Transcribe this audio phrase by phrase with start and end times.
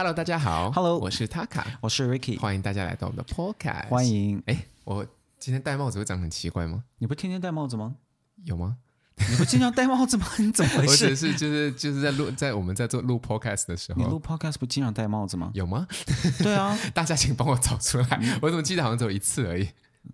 [0.00, 0.72] Hello，大家好。
[0.72, 3.86] Hello，我是 Taka，我是 Ricky，欢迎大家来到我们的 Podcast。
[3.88, 4.42] 欢迎。
[4.46, 5.06] 哎，我
[5.38, 6.84] 今天戴帽子会长得很奇怪吗？
[6.96, 7.96] 你不天天戴帽子吗？
[8.46, 8.78] 有吗？
[9.28, 10.26] 你不经常戴帽子吗？
[10.38, 11.04] 你怎么回事？
[11.04, 15.50] 我只是就是就是在录在我们在做录 Podcast 的时候，你录 Podcast 不经常戴帽子吗？
[15.52, 15.86] 有吗？
[16.38, 18.38] 对啊， 大家请帮我找出来。
[18.40, 19.68] 我怎么记得好像只有一次而已？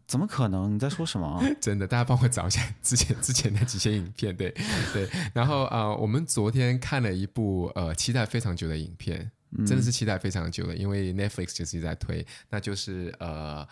[0.09, 0.75] 怎么可能？
[0.75, 1.41] 你在说什么？
[1.63, 4.37] 真的，大家帮我找一下之前之前那几些影片。
[4.37, 4.53] 对
[4.93, 9.31] 对，然后啊、呃，我们昨天看了一部呃期待非常久的影片。
[9.65, 13.67] 真的是期待非常久了，因为 Netflix 就是在推，那就是呃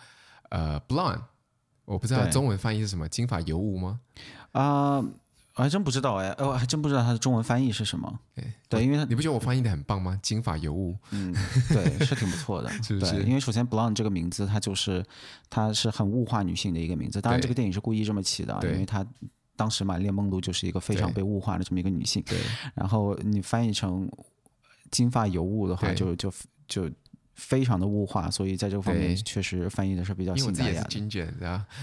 [0.49, 1.21] 呃 Blonde，
[1.83, 3.99] 我不知道中文翻译是什么，金发尤物吗？
[4.53, 5.05] 啊、呃，
[5.55, 8.19] 我还真不知道哎，我还真不知道它的中文翻译是什么。
[8.33, 10.19] 对，对，因为它你不觉得我翻译的很棒吗？
[10.23, 11.33] 金发尤物，嗯，
[11.69, 13.23] 对，是挺不错的， 是不是？
[13.23, 15.05] 因为首先 Blonde 这个名字，它就是
[15.49, 19.05] 它是很物化女性的一个名字，当然这个电影是故意这么起的，因为它
[19.55, 22.37] 当时玛丽莲梦露就是一个非常被物化的这么一个女性，对，
[22.73, 24.09] 然后你翻译成。
[24.95, 26.31] 金发尤物的话就，就
[26.67, 26.95] 就就
[27.33, 30.33] 非常的物化，所以在这个方面确实翻译的是比较。
[30.35, 31.27] 因为我自己是 ginger，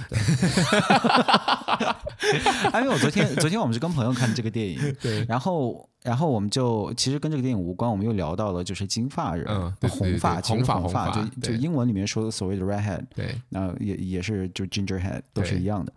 [0.08, 0.18] 对。
[2.72, 5.22] 还有我昨天，昨天我们是跟朋友看这个电影， 对。
[5.28, 15.92] 然后，然后我们就其实跟这个电影无关，我们又聊到了就是金发人，嗯、对对对红发，红发，红发就就英文里面说的所谓的 redhead，对，那也也是就 gingerhead 都是一样的，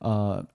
[0.00, 0.46] 呃。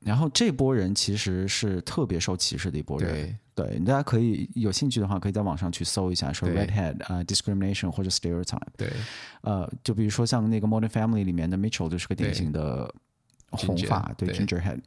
[0.00, 8.88] 然后这波人其实是特别受歧视的一波人，对，大家可以有兴趣的话，可以在网上去搜一下，说 redhead 啊、uh, discrimination 或者 stereotype，对，
[9.42, 12.92] 呃，就比如说像那个 Modern Family 里面的 Mitchell 就是个典型的
[13.50, 14.80] 红发，对，对 gingerhead，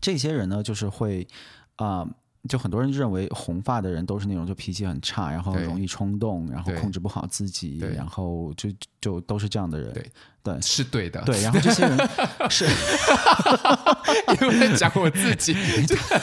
[0.00, 1.26] 这些人呢就是会
[1.76, 2.00] 啊。
[2.00, 2.08] 呃
[2.48, 8.68] 就很多人认为红发的人都是那种就脾气很差，然后容易冲动，然后控制不好自己，然后就
[9.00, 9.92] 就都是这样的人。
[9.92, 10.10] 对，
[10.42, 11.22] 对，是对的。
[11.22, 11.96] 对，然后这些人
[12.50, 12.66] 是，
[14.40, 15.54] 因为在讲我自己。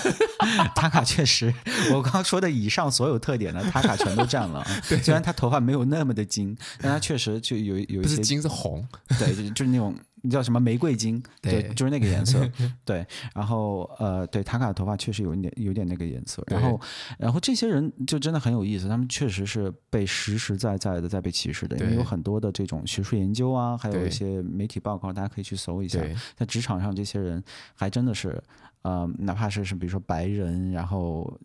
[0.75, 1.53] 塔卡确实，
[1.93, 4.65] 我刚刚说的以上所有特点呢，塔卡全都占了。
[4.87, 9.95] 对，虽然他头发没有那么的金，但他确实就有有一些金是红，对，就是那种。
[10.21, 11.21] 你叫什么玫瑰金？
[11.41, 12.47] 对，对，就是那个颜色。
[12.85, 16.43] 对，然后呃，对，塔卡的头发确实有一点有点那个颜色。
[16.47, 16.79] 然后，
[17.17, 25.99] 然后这些人就真的很有意思，他们确实是被实实在在的在被歧视的，因为有很多的这种学术研究啊，还有一些媒体报告，大家可以去搜一下。
[26.35, 27.43] 在职场上，这些人
[27.73, 28.41] 还真的是，
[28.83, 31.39] 呃，哪怕是是比如说白人，然后。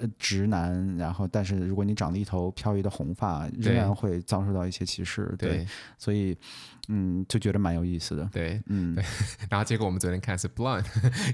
[0.00, 5.34] 呃，直男，然后，但是如果你长了一头飘逸的红发，仍然会遭受到一些歧视。
[5.38, 5.66] 对，对
[5.98, 6.36] 所以，
[6.88, 8.28] 嗯，就觉得蛮有意思的。
[8.32, 9.04] 对，嗯，对。
[9.50, 10.84] 然后结果我们昨天看的是 Blonde，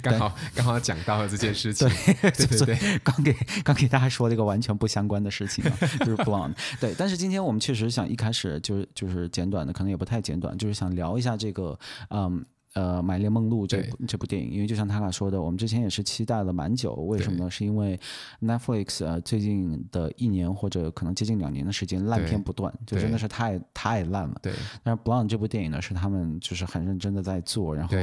[0.02, 1.88] 刚好刚好讲到了这件事情。
[1.88, 3.32] 对对对，对，刚给
[3.62, 5.64] 刚给大家说了一个完全不相关的事情，
[6.00, 6.54] 就是 Blonde。
[6.80, 11.78] 对，但是今天我们确实想一开始就是就是简短的，可能也不太简短，就是想聊一下这个，
[12.10, 12.44] 嗯。
[12.74, 16.92] 呃，玛丽莲梦露这部这部电影，因为就像他俩说的，我们之前也是期待了蛮久。
[16.94, 17.50] 为什么呢？
[17.50, 17.98] 是因为
[18.42, 24.34] Netflix 呃最近的一年或者可能接近两年的时间烂片不断，就真的是太太烂了。
[24.42, 24.52] 对。
[24.82, 27.96] 但是 Blonde 这部电影呢，是他们就是很认真的在做，然后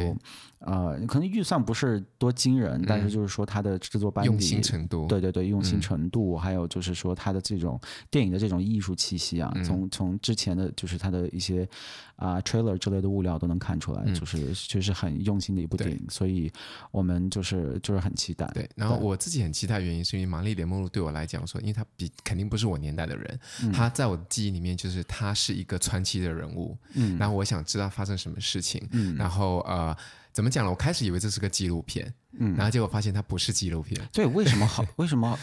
[0.66, 7.80] 呃可能预算不是多惊人，嗯，但是就是说它的制作班底用心程度，对对对，用心程度，嗯，还有就是说它的这种
[8.10, 11.68] 电影的这种艺术气息啊，嗯，从从之前的就是它的一些
[12.16, 14.42] 啊，呃、trailer 之类的物料都能看出来，嗯，就是。
[14.72, 16.50] 就是很用心的一部电影，所以
[16.92, 18.46] 我们就是就是很期待。
[18.54, 23.40] 对，然后我自己很期待，原因是因为玛丽莲梦露对我来讲说，因为她比肯定不是我年代的人，
[23.74, 26.78] 她、嗯、在我的记忆里面就是她是一个传奇的人物。
[26.94, 28.88] 嗯，然后我想知道发生什么事情。
[28.92, 29.96] 嗯，然后呃。
[30.34, 30.70] 怎么讲呢？
[30.72, 34.00] 我开始以为这是个纪录片，嗯，然后结果发现它不是纪录片。
[34.14, 34.86] 对，为什么好？
[34.96, 35.38] 为什么？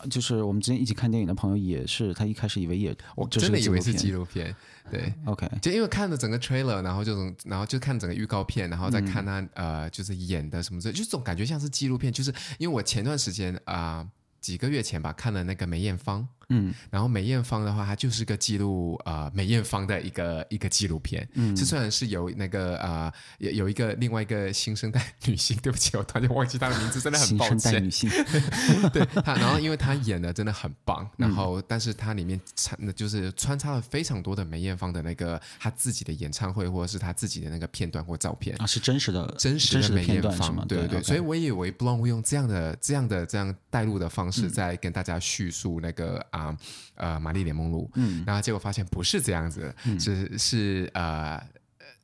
[0.00, 4.54] 呃，就是我们之前一起看电影的朋友也是，他一开始以为也，我真的以为是纪录片。
[4.90, 12.12] 对，OK，就因为看了整个 trailer，然后就从然后就看整个预告片，然后再看他、嗯、呃，就是演的什么的，就总感觉像是纪录片。
[12.12, 14.10] 就是因为我前段时间啊、呃，
[14.40, 16.26] 几个月前吧，看了那个梅艳芳。
[16.48, 21.26] 嗯，然后梅艳芳的话，它就是个记录啊、呃，梅艳芳的一个一个纪录片。
[21.34, 27.58] 嗯，这虽然是由那个啊，有、呃、有一个另外一个新生代女性，对不起，我突然间忘记她的名字，真的很抱歉。
[27.58, 28.10] 新生代女性，
[28.92, 38.56] 对她，然后因为她演的真的很棒，然后、嗯、但是她里面穿就是穿插了非常多的梅艳芳的那个她自己的演唱会，或者是她自己的那个片段或照片。
[38.60, 46.48] 啊，是真实的真实的梅艳芳，对对对，对，所以我以为 Blonde 会用这样的这样的这样带路的方式，在跟大家叙述那个啊。
[46.50, 46.58] 嗯
[46.94, 51.42] 呃，玛丽莲梦露，嗯，然后结果发现不是这样子，只、是是呃，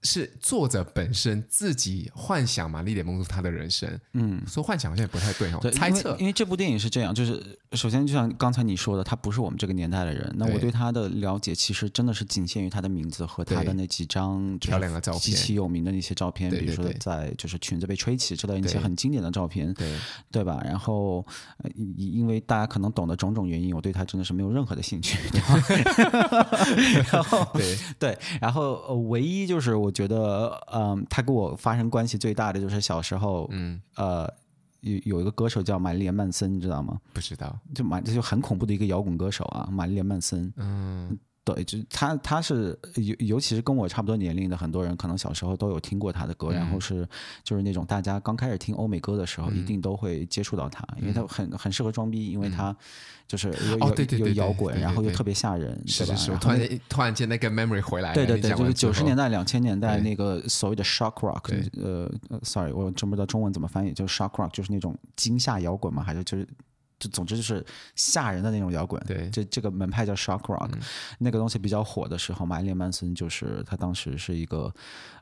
[0.03, 10.35] 是作者本身自己幻想玛丽莲梦露她的人生，嗯，说幻想好像也不太对哦，对，猜测，因，因为这部电影是这样，就是首先，就像刚才你说的，他不是我们这个年代的人。
[10.39, 19.95] 那我对他的了解，其实真的是仅限于他的名字和他的那几张漂亮的照片，极其有名的那些照片，比如说在就是裙子被吹起之类的那些很经典的照片，对
[20.31, 20.63] 对吧？
[20.65, 21.23] 然后，
[21.97, 25.19] 因为大家可能懂的种种原因，我对他真的是没有任何的兴趣。
[27.13, 34.33] 然后，对对，然后唯一就是我觉得，嗯，他跟我发生关系最大的就是小时候，嗯呃。
[34.81, 37.01] 有有一个歌手叫玛丽莲曼森，你知道吗？
[37.13, 40.53] 不知道，就蛮这就很恐怖的一个摇滚歌手啊，玛丽莲曼森。
[40.57, 41.19] 嗯，
[41.55, 47.09] 对，就他他是尤尤其是跟我差不多年龄的很多人，可能小时候都有听过他的歌，嗯、然后是
[47.43, 52.71] 就是那种大家刚开始听欧美歌的时候，嗯、一定都会接触到他，因为他很很适合装逼，因为他。
[52.71, 52.77] 嗯
[53.29, 56.39] 就是有有有摇滚，然后又特别吓人，是吧？
[56.41, 62.11] 突然突然间那个 memory 回来，对对对，就是九十年代、两千年代那个所谓的 shock rock，呃
[62.43, 66.49] ，sorry，我真不知道中文怎么翻译，就是 shock rock，就是那种惊吓摇滚嘛，还是就是
[66.99, 67.65] 就总之就是
[67.95, 69.03] 吓人的那种摇滚。
[69.07, 70.71] 对，这这个门派叫 shock rock，
[71.19, 74.73] 那个东西比较火的时候，玛丽莲曼森就是他当时是一个。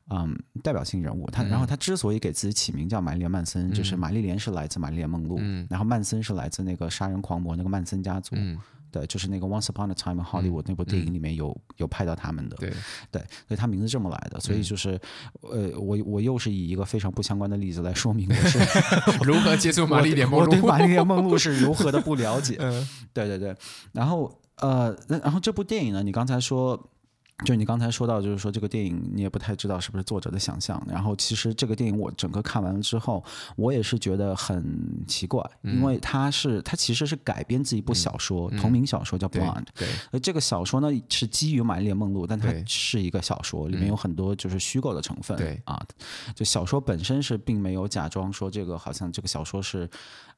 [0.09, 8.57] 嗯，代表性人物，他然后他之所以给自己起名叫玛丽莲曼森，嗯、就是玛丽莲是来自玛丽莲梦露，嗯、然后曼森是来自那个杀人狂魔那个曼森家族，嗯、
[8.97, 12.73] 对，就是那个 Once Upon a Time in Hollywood、嗯、那部电影里面有、嗯、有拍到他们的，对。
[13.11, 14.99] 对，所以他名字这么来的，所以就是，
[15.53, 18.59] 嗯、呃，我我又是以一个非常不相关的例子来说明我是
[19.23, 23.55] 如何接触玛丽莲梦露，我对玛丽莲梦露 是如何的不了解，嗯、对对对，
[23.93, 26.91] 然后呃，然后这部电影呢，你刚才说。
[27.45, 30.83] 就是你刚才说到，就是说这个电影你也不太知道是不是作者的想象。
[30.89, 33.23] 然后其实这个电影我整个看完了之后，
[33.57, 39.65] 我也是觉得很奇怪，因为它是它其实是改编自一部小说，同名小说叫《Blonde》。
[39.75, 39.87] 对。
[40.13, 45.37] 而这个小说呢是基于《玛丽莲梦露》，但它是一个小说，里面有很多就是虚构的成分。
[45.37, 45.79] 对啊，
[46.35, 49.87] 就小说本身是并没有假装说这个好像这个小说是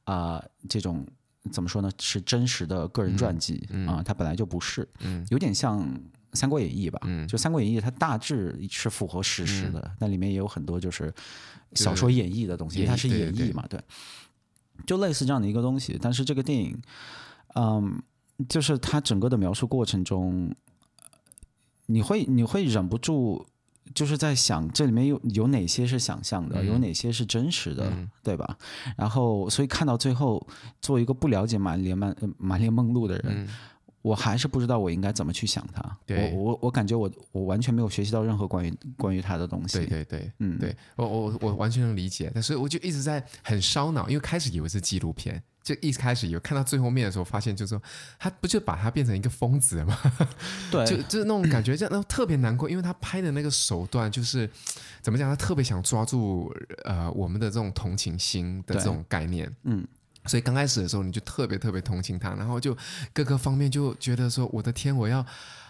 [0.02, 1.06] 啊这种
[1.52, 1.88] 怎么说呢？
[2.00, 4.88] 是真实的个人传记啊，它本来就不是，
[5.30, 5.80] 有点像。
[6.34, 11.12] 《三国演义》吧，嗯、就《三国演义》，它大致是符合史实的，那、嗯、里面也有很多就是
[11.72, 13.80] 小说演绎的东西，因为它是演绎嘛，对，
[14.86, 15.98] 就类似这样的一个东西。
[16.00, 16.78] 但是这个电影，
[17.54, 18.02] 嗯，
[18.48, 20.54] 就是它整个的描述过程中，
[21.86, 23.46] 你会你会忍不住
[23.94, 28.58] 就是在想，这里面有有哪些是想象的，嗯、有哪些是真实的，嗯、对吧？
[28.98, 30.46] 然后，所以看到最后，
[30.82, 33.46] 作为一个不了解玛丽莲曼玛丽莲梦露的人。
[33.46, 33.48] 嗯
[34.02, 35.98] 我还是不知道我应该怎么去想他。
[36.06, 39.78] 对我我我感觉我我完全没有学习到任何关于关于他的东西。
[39.78, 47.82] 对对对，嗯，对我我我完全能理解，但是我就一直在很烧脑，因为开始以为是纪录片，就一开始有看到最后面的时候，发现就是说
[48.18, 49.98] 他不就把他变成一个疯子了吗？
[50.70, 54.48] 对，就就是那种感觉，这样那特别难过，因为他拍的那个手段就是
[55.02, 56.54] 怎么讲，他特别想抓住
[56.84, 59.86] 呃我们的这种同情心的这种概念，嗯。
[60.26, 62.76] 所以刚开始的时候，你就特别特别同情他，然后就
[63.12, 65.24] 各个方面就觉得说：“我的天，我要。”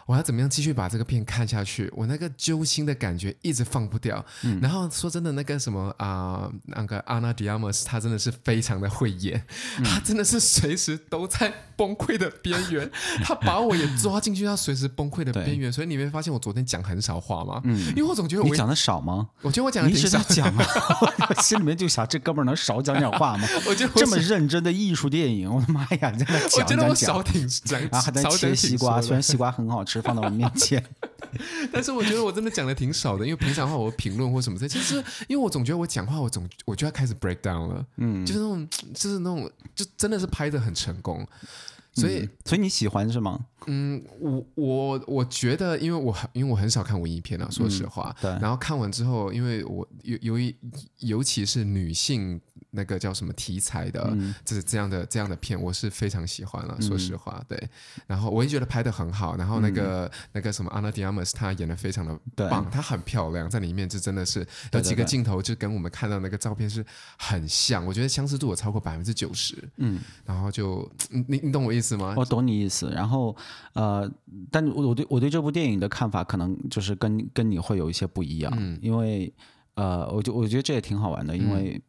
[0.09, 1.93] 我要怎么样继续把这个片看下去？
[1.95, 4.25] 我那个揪心的感觉一直放不掉。
[4.43, 9.45] 嗯、然后说真的，那个什么啊、呃，那个阿娜·迪亚莫斯，他真的是非常的会演，
[9.85, 12.91] 她、嗯、真的是随时都在崩溃的边缘。
[13.23, 15.71] 他把我也抓进去，他随时崩溃的边缘。
[15.73, 17.61] 所以你没发现我昨天讲很少话吗？
[17.65, 19.29] 嗯，因为我总觉得我你讲的少吗？
[19.43, 20.19] 我觉得我讲的挺少。
[20.31, 20.65] 讲吗？
[21.29, 23.47] 我心里面就想，这哥们儿能少讲点话吗？
[23.69, 26.65] 我觉得这么认真的艺术电影，我的妈呀，你在那讲讲讲。
[26.65, 29.98] 我觉得我少挺讲，然后还在切西瓜，虽然西瓜很好吃。
[30.03, 30.83] 放到我面前，
[31.73, 34.97] 但是我觉得我真的讲的挺少的，因为平常的话我评论或什么的，其实
[35.29, 41.27] 因为我总觉得我讲话我总我就要开始 break down 了，嗯，就是那种就是那种就真的是拍的很成功，
[41.99, 43.47] 所以、嗯、所以你喜欢是吗？
[43.67, 50.57] 嗯，我我我觉得，因为我因为我很少看文艺片啊，说实话，嗯、对，然后看完之后，因为我由由于
[51.01, 52.41] 尤其是女性。
[52.71, 54.15] 那个叫什么题材的，
[54.45, 56.77] 这这样的这样的片，我是非常喜欢了。
[56.83, 57.59] 说实话，对。
[58.07, 59.37] 然后我也觉得拍的很好。
[59.37, 66.85] 然后那个那个什么 Ana de Armas，她演的非常的棒，她很漂亮，在里面就真的是有几个镜头就跟我们看到那个照片是
[67.17, 67.87] 很像。
[67.87, 69.57] 我觉得相似度有超过百分之九十。
[69.79, 69.99] 嗯。
[70.27, 72.15] 然后就你你懂我意思吗？
[72.17, 72.91] 我懂你意思。
[72.91, 73.35] 然后
[73.75, 74.11] 呃，
[74.51, 78.53] 但我对我对这部电影的看法可能就是跟跟你会有一些不一样。
[78.57, 78.79] 嗯。
[78.83, 79.33] 因为
[79.75, 81.81] 呃，我就我觉得这也挺好玩的，因为。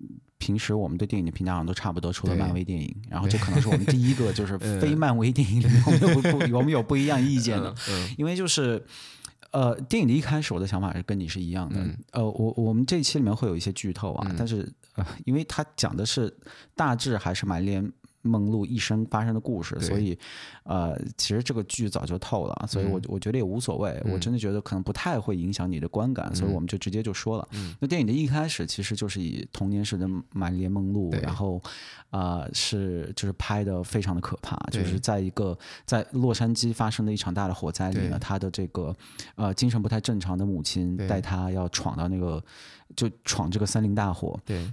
[0.41, 7.75] 平时我们对电影的评价好像都差不多，除了漫威电影，然后这可能是我们第一个就是 非漫威电影里面我们有不 我们有不一样意见的，
[8.17, 8.81] 因为就是
[9.51, 16.33] 呃电影的一开始我的想法是跟你是一样的，嗯、呃我我们这一期里面会有一些剧透啊，嗯、但是呃因为它讲的是
[16.73, 17.91] 大致还是玛丽莲
[18.21, 20.17] 梦露一生发生的故事，所以，
[20.63, 27.47] 呃，其实这个剧早就透了，所以我我觉得也无所谓，嗯、我真的觉得可能不太会影响你的观感，嗯、所以我们就直接就说了。
[27.51, 31.61] 嗯、那电影的一开始其实就是以童年时的玛丽莲梦露，然后，
[32.09, 38.95] 啊、呃，是就是拍的非常的可怕，就是在一个在洛杉矶发生的一场大的火灾里呢，他的这个
[39.35, 42.43] 呃精神不太正常的母亲带他要闯到那个
[42.95, 44.38] 就闯这个森林大火。
[44.45, 44.69] 对。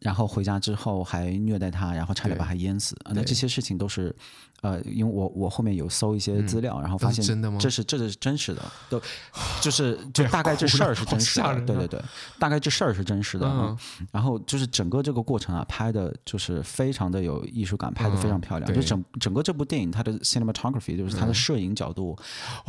[0.00, 2.96] 然后回家之后还虐待他，然后差点把他淹死。
[3.12, 4.14] 那这些事情都是，
[4.60, 7.58] 呃，因为我我后面有搜一些资料，嗯、然后发现真的吗？
[7.60, 9.00] 这是这是真实的，都
[9.60, 12.02] 就是就大概这事儿是真实的，对对对，
[12.38, 13.46] 大概这事儿是真实的。
[13.48, 13.76] 嗯、
[14.12, 18.70] 然后就是整个这个过程啊，拍的就是非常的有艺术感，拍的非常漂亮。
[18.70, 22.16] 嗯、就整整个这部电影，它的 cinematography 就是它的摄影角度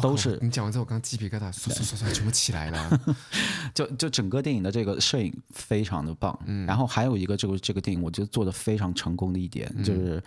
[0.01, 0.39] 都是。
[0.41, 2.99] 你讲完之后，我刚鸡皮疙瘩唰唰唰唰全部起来了。
[3.75, 7.08] 就就整个电影的这个摄影非常的棒，嗯，然后还有。
[7.17, 10.23] 一个这个这个电影，我觉得做的非常成功的一点，嗯、就是，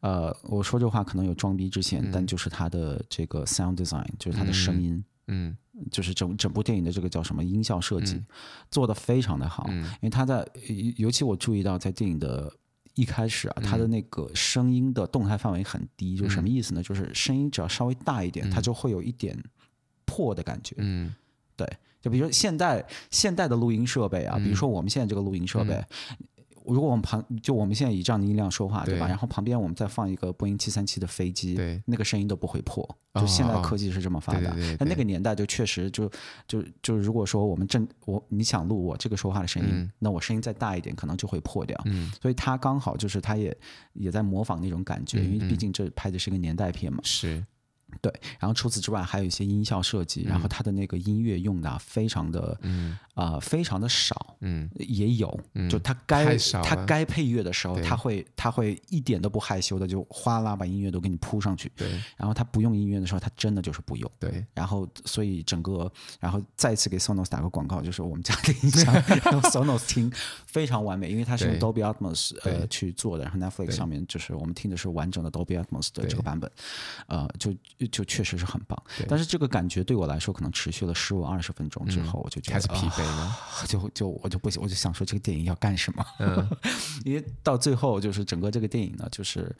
[0.00, 5.56] 呃，我说这话可能有装逼之嫌，嗯、但就是它的这个 sound design，就是它的声音，嗯，
[5.90, 8.26] 就是整整部电影的这个叫什么音效设计，嗯、
[8.70, 9.66] 做的非常的好。
[9.68, 10.46] 嗯、因为它在，
[10.96, 12.52] 尤其我注意到在电影的
[12.94, 16.82] 一开始啊，它的那个声音的动态范围很低，嗯、就是什么意思呢？
[16.82, 19.36] 就是声音只要稍微大一点，嗯、它就会有一点
[20.04, 20.76] 破的感觉。
[20.78, 21.14] 嗯，
[21.56, 21.66] 对。
[22.02, 25.86] 就比如说现代现代的录音设备啊，嗯、比如说我们现在这个录音设备，嗯、
[26.66, 29.06] 如果我们旁就我们现在以这样的音量说话，对，吧？
[29.06, 32.86] 然后旁边我们再放一个波音七三七的飞机，对，那个声音都不会破。
[33.14, 36.10] 就现在科技是这么发达，但那个年代就确实就
[36.48, 41.78] 就就如果说我们正我你想录我这个说话的声音，嗯、那我声音再大一点，可能就会破掉。
[41.84, 43.54] 嗯，所以他刚好就是他也
[43.92, 47.00] 也在模仿那种感觉，嗯、因为毕竟这拍的是个年代片嘛。
[47.02, 47.44] 是。
[48.00, 68.94] 对，然后除此之外还有一些音效设计，嗯、然后它的那个音乐用的非常的，嗯啊、呃，非常的少，嗯，也有，嗯、就它该它该配乐的时候，它会它会一点都不害羞的就哗啦把音乐都给你铺上去，对，然后它不用音乐的时候，它真的就是不用，对，然后所以整个，然后再次给 Sonos 打个广告，就是我们家的音响
[69.30, 70.10] 用 Sonos 听
[70.46, 76.50] 非常完美，因为它是用 Dolby Atmos 呃去做的，然后 Netflix 上面就是我们听的是完整的 Dolby Atmos 的这个版本，
[77.06, 77.52] 呃，就。
[77.88, 83.36] 就确实是很棒，但是这个感觉对我来说可能持续了十五二十分钟之后，我就觉得、嗯、开始疲惫了，啊、
[83.66, 86.04] 就就我就不行，我就想说这个电影要干什么？
[86.20, 86.48] 嗯、
[87.04, 89.54] 因为到最后就是整个这个电影呢，就是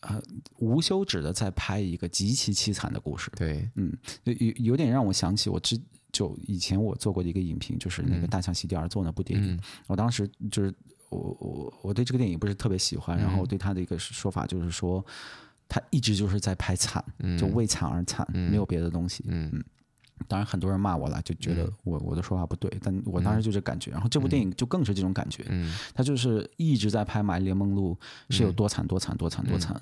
[0.00, 0.20] 呃
[0.58, 3.30] 无休止的在拍一个极其凄惨的故事。
[3.36, 5.80] 对，嗯，有有点让我想起我之
[6.12, 9.54] 就以前我做过的一个影评，就是那个大象席地而坐那部电影。
[9.54, 10.74] 嗯、我当时就是
[11.08, 15.04] 我我我对这个电影不是特别喜欢，嗯、然后我对他的一个说法就是说。
[15.68, 17.04] 他一直就是在拍惨，
[17.38, 19.24] 就为惨而惨，没有别的东西。
[19.28, 19.62] 嗯，
[20.26, 23.90] 当然很多人骂我了，就觉得我我的说话不对，但我当时就这感觉。
[23.90, 25.44] 然后这部电影就更是这种感觉。
[25.48, 27.96] 嗯，他就是一直在拍玛丽莲梦露
[28.30, 29.78] 是有多惨多惨多惨多惨，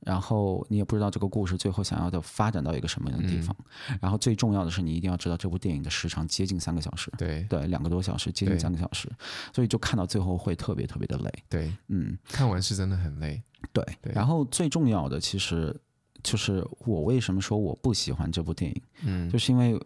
[0.00, 3.54] 然后你也不知道这个故事最后想要的发展到一个什么样的地方。
[4.00, 7.10] 然后最重要的是，你一定要知道这部电影的时长接近三个小时。
[7.18, 7.44] 对。
[7.48, 9.10] 对，两个多小时，接近三个小时，
[9.54, 11.32] 所以就看到最后会特别特别的累。
[11.48, 13.42] 对，嗯，看完是真的很累。
[13.72, 15.74] 对，然后最重要的其实
[16.22, 19.80] 就是我为什么说我不喜欢这部电影，嗯，就是因为，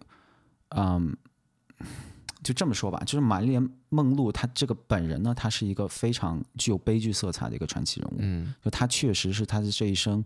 [0.70, 1.16] 嗯，
[2.42, 10.24] 就这么说吧，就是玛丽莲梦露她这个本人呢，她是一个非常具有悲剧色彩的一个传奇人物，嗯，就她确实是她的这一生，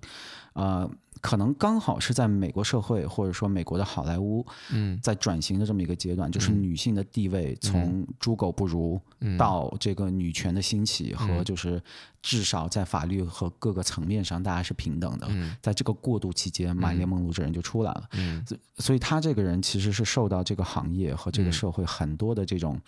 [0.54, 0.90] 呃。
[1.22, 9.00] 可能刚好是在美国社会，或者说美国的好莱坞，嗯，在转型的这么一个阶段，嗯、就是女性的地位从猪狗不如
[9.38, 11.82] 到这个女权的兴起，嗯、和就是
[12.20, 15.26] 至少在法律和各个层面上大家是平等的。
[15.30, 18.08] 嗯、在这个过渡期间，玛丽莲梦露这人就出来了。
[18.12, 18.44] 嗯，
[18.76, 22.78] 所以她这个人其实是受到这个行业和这个社会很多的这种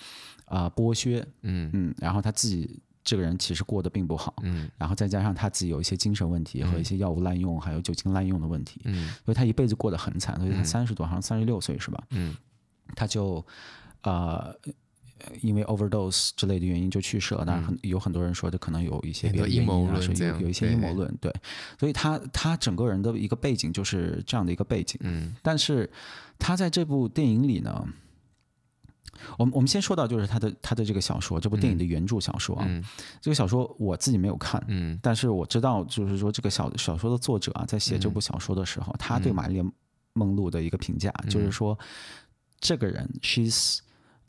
[0.71, 1.27] 剥削。
[1.43, 1.71] 嗯。
[1.73, 2.81] 嗯，然后他自己。
[3.05, 12.05] 这个人其实过得并不好，嗯，然后再加上他自己有一些精神问题和一些药物滥用，嗯、还有酒精滥用的问题，嗯，所以他一辈子过得很惨，所以他三十多，好像三十六岁是吧？
[12.11, 12.37] 嗯，
[12.95, 13.43] 他就
[14.03, 14.55] 呃，
[15.41, 17.47] 因为 overdose 之类的原因就去世了。
[17.47, 21.33] 当然，很有很多人说这可能有一些别的阴谋论，有有一些阴谋论，对，
[21.81, 25.91] 所以他他整个人的一个背景就是这样的一个背景，嗯，但是
[26.39, 27.89] 他在这部电影里呢。
[29.39, 32.85] 我们我们先说到就是他的他的这个小说，这部电影的原著小说啊，嗯、
[33.21, 39.73] 这个小说我自己没有看，嗯，但是我知道就是说这个小小说的作者啊，在写这部小说的时候，嗯、他对玛丽莲
[40.13, 41.79] 梦露的一个评价、嗯、就是说，
[42.61, 43.79] 这个人 she's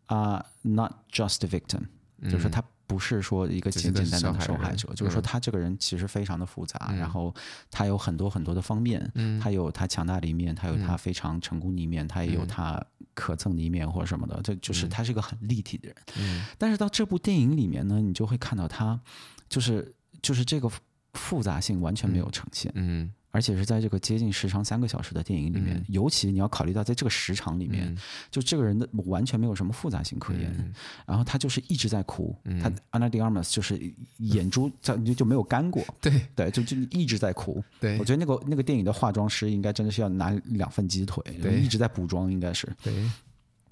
[0.08, 1.82] 啊、uh, not just a victim，、
[2.20, 2.64] 嗯、就是说他。
[2.90, 7.32] 不是说一个简简单单的受害者，是就是说他这个人其实非常的复杂，嗯、然后
[7.70, 15.96] 他有很多很多的方面，嗯、他有他强大的一面，他有他非常成功的一面，嗯、他也有他可憎的一面或者什么的，这就是他是一个很立体的人。
[16.18, 19.00] 嗯、但是到这部电影里面呢，你就会看到他，
[19.48, 19.94] 就是
[20.24, 20.68] 就是这个
[21.14, 22.72] 复杂性完全没有呈现。
[22.74, 23.14] 嗯。
[23.32, 27.98] 嗯而且是在这个接近时长三个小时的电影里面，嗯、尤其你要考虑到在这个时长里面，嗯、
[28.32, 30.74] 就这个人的完全没有什么复杂性可言，嗯、
[31.06, 33.80] 然后他就是一直在哭，嗯、他 Ana de Armas 就是
[34.18, 37.64] 眼珠 就就没有干过，对对，就就一直在哭。
[37.80, 41.24] 对，我觉得那个那个电影的化妆师应该真的是要拿两份鸡腿，
[41.62, 42.92] 一直在补妆，应该是对，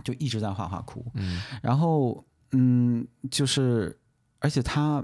[0.03, 1.03] 就一直在画画哭。
[1.15, 3.97] 嗯，然后嗯，就是
[4.37, 5.03] 而且他。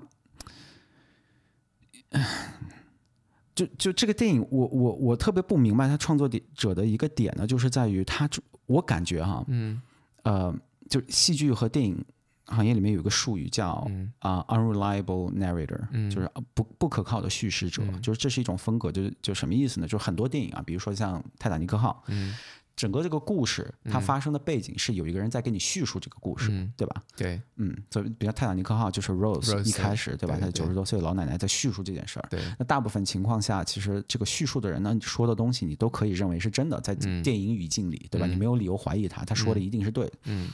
[3.55, 8.29] 就就这个电影，我我我特别不明白他创作者的一个点呢，就是在于他，
[8.65, 9.81] 我感觉哈，嗯，
[10.23, 10.53] 呃，
[10.89, 12.03] 就戏剧和电影
[12.45, 13.87] 行业里面有一个术语叫
[14.19, 19.87] 啊、unreliable narrator，、嗯、就是不不可靠的叙事者，嗯、就是这是一种风格，就是就什么意思呢？
[19.87, 22.33] 就是很多电影啊，比如说像《泰坦尼克号》，嗯。
[22.75, 27.03] 整个这个故事，它发生的背景是有一个人在给你叙述这个故事，嗯、对吧？
[27.15, 30.37] 对，嗯，所以比如泰坦尼克号就是 Rose, 一开始，对吧？
[30.39, 32.27] 她九十多岁的老奶奶在叙述这件事儿。
[32.29, 38.25] 对，那大部分情况下，其实这个叙述的人呢，你说的东西你都可以认为是真的，在电影语境里，嗯、对吧？
[38.25, 40.13] 你没有理由怀疑他，他说的一定是对的。
[40.25, 40.49] 嗯。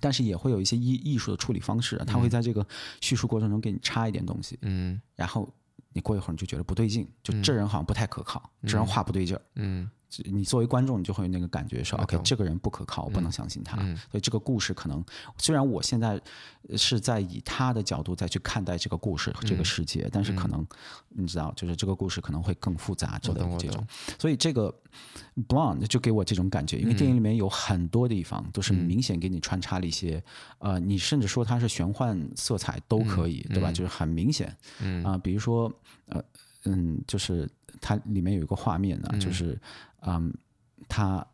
[0.00, 2.66] 但是也会有一些艺艺术的处理方式，他会在这个
[3.02, 4.58] 叙述过程中给你插一点东西。
[4.62, 4.98] 嗯。
[5.14, 5.46] 然后
[5.92, 9.42] 你过一会儿你就觉得不对劲，就这人好像不太可靠，嗯、这人话不对劲儿。
[9.56, 9.90] 嗯。
[10.24, 13.76] 你作为观众，你就会有那个感觉说，OK，这个人不可靠，我不能相信他。
[14.10, 15.02] 所以这个故事可能，
[15.38, 16.20] 虽然我现在
[16.76, 20.66] 是在以他的角度再去看待这个故事和这个世界，嗯、但是可能
[21.08, 23.86] 你知道，就是这个故事可能会更复杂之类的这种。
[24.18, 24.74] 所以这个
[25.48, 30.22] Blonde 就给我这种感觉，因为电影里面有很多地方都是明显给你穿插了一些，
[30.58, 33.72] 嗯、呃，你甚至说它是玄幻色彩都可以，嗯、对吧？
[33.72, 34.54] 就是很明显，
[35.04, 35.72] 啊、比如说，
[36.06, 36.22] 呃，
[36.64, 37.48] 嗯，就是
[37.80, 39.60] 它里面有一个画面呢，嗯、就是，
[40.00, 40.32] 嗯。
[40.88, 41.24] 他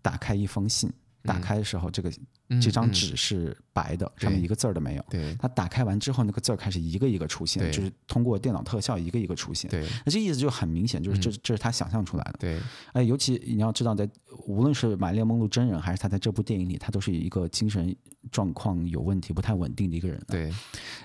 [0.00, 2.26] 打开一封信，打开的时候，这个、嗯、
[2.60, 5.04] 这张纸是白的，嗯、上面一个字儿都没有。
[5.08, 9.70] 对，他打开完之后，那个字儿开始一个一个出现，就是通过电脑特效一个一个出现。
[9.70, 12.34] 对，那这意思就很明显，就是这、嗯、这是他想象出来的。
[12.38, 12.60] 对，
[12.92, 14.08] 哎，尤其你要知道，在
[14.46, 17.94] 无论是《玛丽莲梦露》真人，还是他在这部电影里，他都是一个精神
[18.30, 20.20] 状况有问题、不太稳定的一个人。
[20.26, 20.52] 对，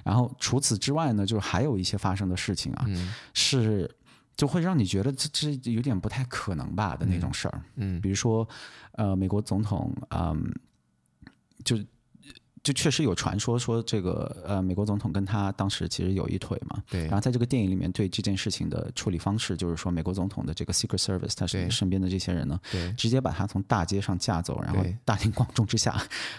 [0.04, 3.90] 然后除此之外呢，就是还有一些发生的事情啊，嗯、是。
[4.36, 8.48] 就会让你觉得这这有点不太可能吧的那种事儿，嗯，比如说，
[8.92, 10.54] 呃，美国总统，嗯，
[11.64, 11.78] 就
[12.64, 17.04] 就确实有传说说这个，呃，美国总统跟他当时其实有一腿嘛，对。
[17.04, 25.96] 然后在这个电影里面对这件事情的处理方式，就是说美国总统的这个 Secret Service，他是身边的这些人呢，对，直接把他从大街上架走，然后大庭广众之下，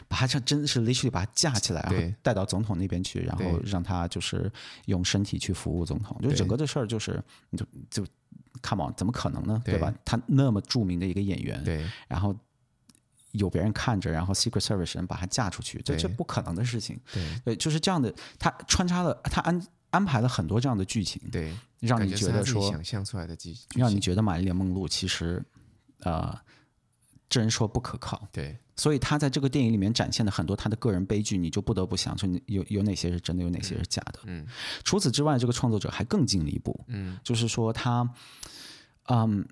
[0.06, 4.52] 把他这真的是 literally 把他架起来，然后带到总统那边去，然后让他就是
[4.84, 7.22] 用身体去服务总统，就整个这事儿就是
[7.56, 8.06] 就就
[8.62, 9.62] come on，怎么可能呢？
[9.64, 9.94] 对吧？
[10.04, 12.36] 他那么著名的一个演员，对，然后。
[13.32, 16.98] 有别人看着，然后 Secret Service 人把他嫁出去，这这不可能的事情。
[17.12, 18.12] 对，对，就是这样的。
[18.38, 25.44] 他穿插了，他安安排了很多这样的剧情，对，让你觉得说想象出来的剧，让你觉得玛丽莲梦露其实，
[26.00, 26.38] 呃，
[27.28, 28.26] 这人说不可靠。
[28.32, 34.20] 对，所以他在这个电影里面展现的很多他的个人悲剧，你就不得不想说，有有哪些是真的，有哪些是假的。
[34.24, 34.46] 嗯，
[34.84, 36.84] 除此之外，这个创作者还更进了一步。
[36.88, 38.08] 嗯，就是说他，
[39.08, 39.46] 嗯。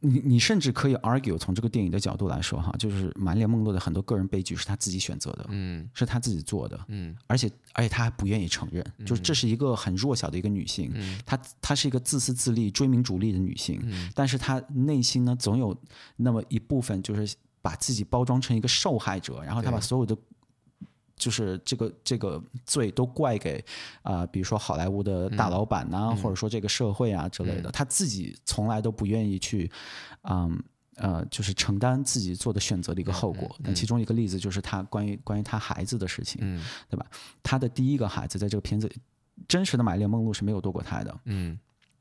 [0.00, 15.76] 你你甚至可以 argue 从这个电影的角度来说哈，就是玛丽莲梦露的很多个人悲剧是他自己选择的，嗯，是他自己做的，嗯，而且而且他还不愿意承认，嗯、就是这是一个很弱小的一个女性，嗯，她她是一个自私自利、追名逐利的女性，嗯，但是她内心呢总有
[16.16, 20.16] 那么一部分就是把自己包装成一个受害者，然后她把所有的。
[21.18, 23.62] 就是这个这个罪都怪给
[24.02, 29.70] 啊、呃，比如说好莱坞的大老板呐、啊，嗯、或者说这个社会啊之类的，嗯、他自己从来都不愿意去，
[30.22, 30.62] 嗯
[30.96, 33.54] 呃，就是承担自己做的选择的一个后果。
[33.58, 37.06] 那、其中一个例子就是他关于关于他孩子的事情，嗯，对吧？
[37.42, 38.90] 他的第一个孩子在这个片子
[39.46, 41.58] 真实的玛丽莲梦露是没有堕过胎的，嗯。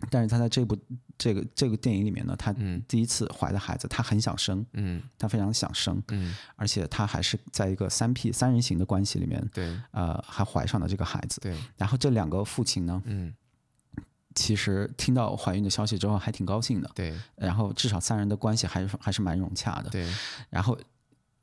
[0.09, 0.77] 但是他在这部
[1.17, 2.53] 这个这个电影里面呢，他
[2.87, 11.55] 第一次怀的孩子，他很想生，嗯，他非常想生，嗯，而且他还是在一个三 P 三人行的关系里面，对，呃，还怀上了这个孩子，对。
[11.75, 13.33] 然后这两个父亲呢，嗯，
[14.35, 17.13] 其实听到怀孕的消息之后还挺高兴的，对。
[17.35, 20.07] 然后至少三人的关系还是还是蛮融洽的，对。
[20.49, 20.77] 然后。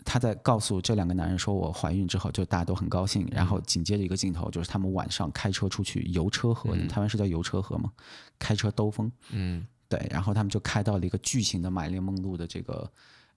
[0.05, 7.91] 他在告诉这两个男人说：“我怀孕之后，就大家都很高兴。”然后紧接着一个镜头就是他们晚上开车出去游车河，台湾是叫游车河吗？
[8.39, 9.11] 开车兜风。
[9.31, 10.07] 嗯，对。
[10.11, 12.91] 然后他们就开到了一个巨型的玛丽莲梦露的这个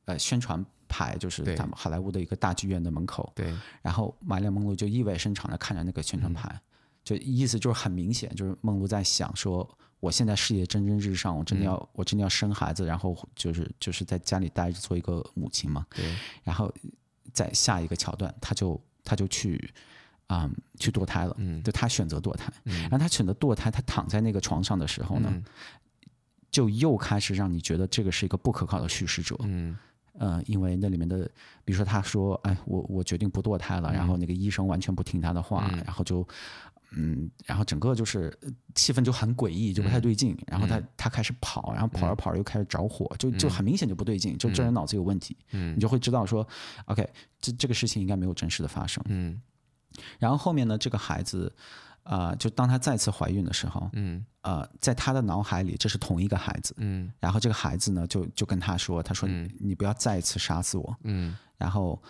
[0.06, 3.32] 呃宣传牌，就是他们好莱坞的一个大剧院的门口。
[3.34, 3.54] 对。
[3.82, 6.60] 然后玛丽莲梦露就意味深长的看着那个宣传牌，
[7.04, 9.68] 就意思就是很明显，就是梦露在想说。
[10.08, 15.86] 我现在事业蒸蒸日上，我真的要，嗯、我真的要生孩子，然后就是就是在家里待着做一个母亲嘛。
[15.94, 16.16] 对。
[16.46, 16.74] 然后
[17.34, 19.70] 在下一个桥段，他就他就去
[20.28, 25.44] 啊、嗯、去堕胎了，嗯，就他选择堕胎，嗯，然后他选择堕胎，他躺在那个床上的时候呢，嗯、
[26.50, 29.78] 就又开始让你觉得这个是一个不可靠的叙事者，嗯，
[30.14, 31.30] 呃，因为那里面的，
[31.66, 36.26] 比如说他说，哎，我我决定不堕胎了，嗯，然后那个医生完全不听他的话，嗯，然后就。
[36.92, 38.36] 嗯，然后整个就是
[38.74, 40.34] 气氛就很诡异，就不太对劲。
[40.34, 45.36] 嗯、然后他、嗯、他开始跑，然后跑着跑着又开始着火，嗯、就就很明显就不对劲，就这人脑子有问题。
[45.52, 46.48] 嗯，你就会知道说
[46.86, 47.08] ，OK，
[47.42, 49.04] 这这个事情应该没有真实的发生。
[49.10, 49.42] 嗯，
[50.18, 51.54] 然后后面呢，这个孩子，
[52.04, 56.74] 啊、呃，就当他再次怀孕的时候，嗯，呃，在他的脑海里，这是同一个孩子。
[56.78, 60.98] 嗯，然后这个孩子呢，就就跟他说，他说、嗯、你不要再次杀死我。
[61.04, 62.02] 嗯，然后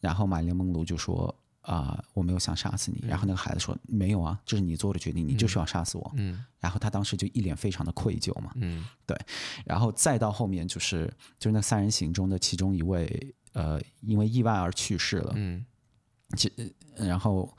[0.00, 1.32] 然后玛丽莲梦露就说。
[1.66, 3.04] 啊、呃，我没有想杀死你。
[3.06, 6.44] 然后那个孩子说：“没有啊，这是你做的决定，你就是要杀死我。”嗯。
[6.60, 8.52] 然后他当时就一脸非常的愧疚嘛。
[8.54, 8.86] 嗯。
[9.04, 9.18] 对。
[9.64, 15.32] 然后再到后面就是就是那三人行中的其中一位，呃，因为意外而去世了。
[15.34, 15.66] 嗯。
[16.36, 16.52] 其
[16.94, 17.52] 然后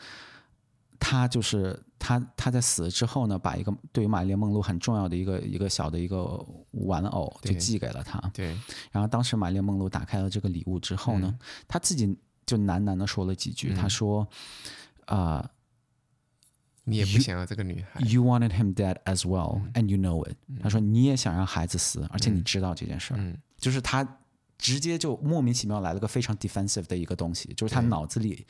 [0.98, 6.41] 他就是他他在死了之后呢，把一个对于玛丽莲梦露很重要的一个一个小的一个
[6.72, 8.20] 玩偶就寄给了他。
[8.34, 8.58] 对。
[8.89, 12.17] 然后当时玛丽莲梦露打开了这个礼物之后呢，他、嗯、自己。
[12.47, 14.27] 就喃喃的说了几句，嗯、他说
[15.05, 15.49] ：“啊、呃，
[16.86, 17.99] 你也不想要这个女孩。
[17.99, 20.57] You wanted him dead as well,、嗯、and you know it、嗯。
[20.63, 23.13] 他说你也想让孩子死，而且你知道这件事。
[23.17, 24.17] 嗯，就是他
[24.57, 28.47] 直接就莫名其妙来了个非常 defensive 的一个东西，就是他脑子里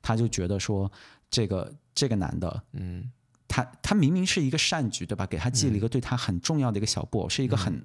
[0.00, 0.90] 他就觉得说
[1.28, 3.10] 这个这个男的，嗯，
[3.48, 5.26] 他他明明是一个善举，对吧？
[5.26, 7.84] 给他寄了一个对他很重要的一个小布偶，是一个很。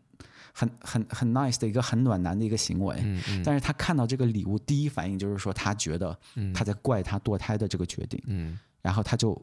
[0.55, 6.17] 嗯”很很很 nice 的一个很暖男的一个行为，嗯嗯，但是他看到这个礼物，第一反应就是说他觉得
[6.53, 9.39] 他在怪他堕胎的这个决定，嗯，然后他就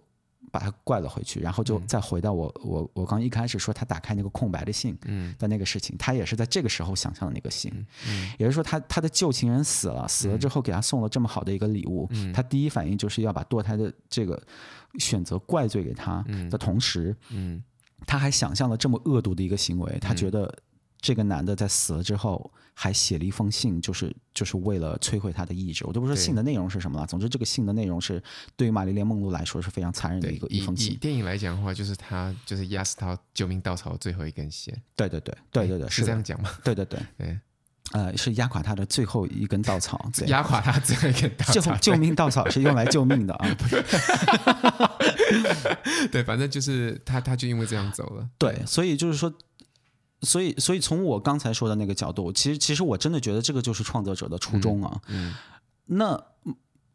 [0.51, 4.97] 把他怪了回去，然后就再回到我我我刚一开始说他打开那个空白的信
[5.39, 7.71] 的那个事情，他也是在这个时候想象的那个信，
[8.09, 14.43] 嗯，也就是说他他的旧情人死了，死了之后给他送了这么好的一个礼物，嗯，他第一反应就是要把堕胎的这个
[14.99, 17.63] 选择怪罪给他的同时，嗯，
[18.07, 20.51] 他还想象了这么恶毒的一个行为，他觉得。
[21.03, 25.85] 这个男的在死了之后还写了一封信，就是就是为了摧毁他的意志。
[25.85, 28.23] 我都不说信的内容是什么了，总之这个信的内容是
[28.57, 30.93] 对于玛丽莲梦露来说是非常残忍的一个一封信。
[30.93, 34.81] 以电影来讲的话，就是他就是压死他救命稻草的最后一根线。
[34.95, 36.49] 对对对对对对，是这样讲吗？
[36.63, 37.39] 对对对 对，
[37.95, 40.09] 呃，是压垮他的最后一根稻草。
[40.29, 41.77] 压垮他最后一根稻草。
[41.77, 43.49] 救救命稻草是用来救命的啊！
[46.13, 48.29] 对，反正就是他，他就因为这样走了。
[48.39, 49.35] 对，所以就是说。
[50.23, 55.01] 所以，所以从我刚才说的那个角度，其实，其实我真的觉得这个就是创作者的初衷啊。
[55.09, 55.31] 嗯。
[55.31, 55.35] 嗯，
[55.87, 56.25] 那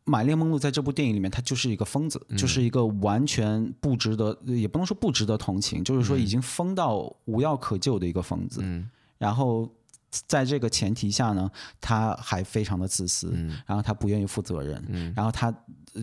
[0.04, 8.62] 玛丽莲梦露在这部电影里面，她就是一个疯子，嗯，就是一个完全不值得，也不能说不值得同情，就是说已经疯到无药可救的一个疯子。
[8.64, 8.90] 嗯。
[9.18, 9.70] 然后。
[10.10, 11.50] 在这个前提下呢，
[11.82, 15.54] 他还非常的自私，嗯、然后他不愿意负责任，嗯、然后他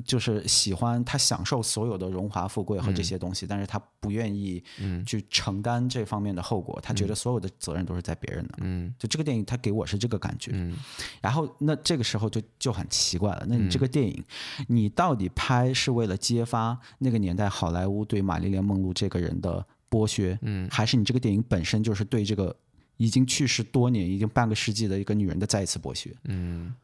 [0.04, 4.62] 就是喜欢他享受所有的荣华富贵和这些东西，嗯、但是他不愿意
[5.06, 8.54] 去承担这方面的后果，嗯、他觉得所有的责任都是在别人的。
[8.58, 10.50] 嗯，就这个电影，他给我是这个感觉。
[10.54, 10.76] 嗯，
[11.22, 14.22] 然后那这个时候就就很奇怪了，那你这个电影，
[14.58, 22.54] 嗯、你到底拍是为了揭发那个年代好莱坞对玛丽莲梦露这个人的剥削，嗯，还是你这个电影本身就是对这个？
[22.96, 26.11] 已经去世多年，已经半个世纪的一个女人的再一次剥削。
[26.24, 26.74] 嗯，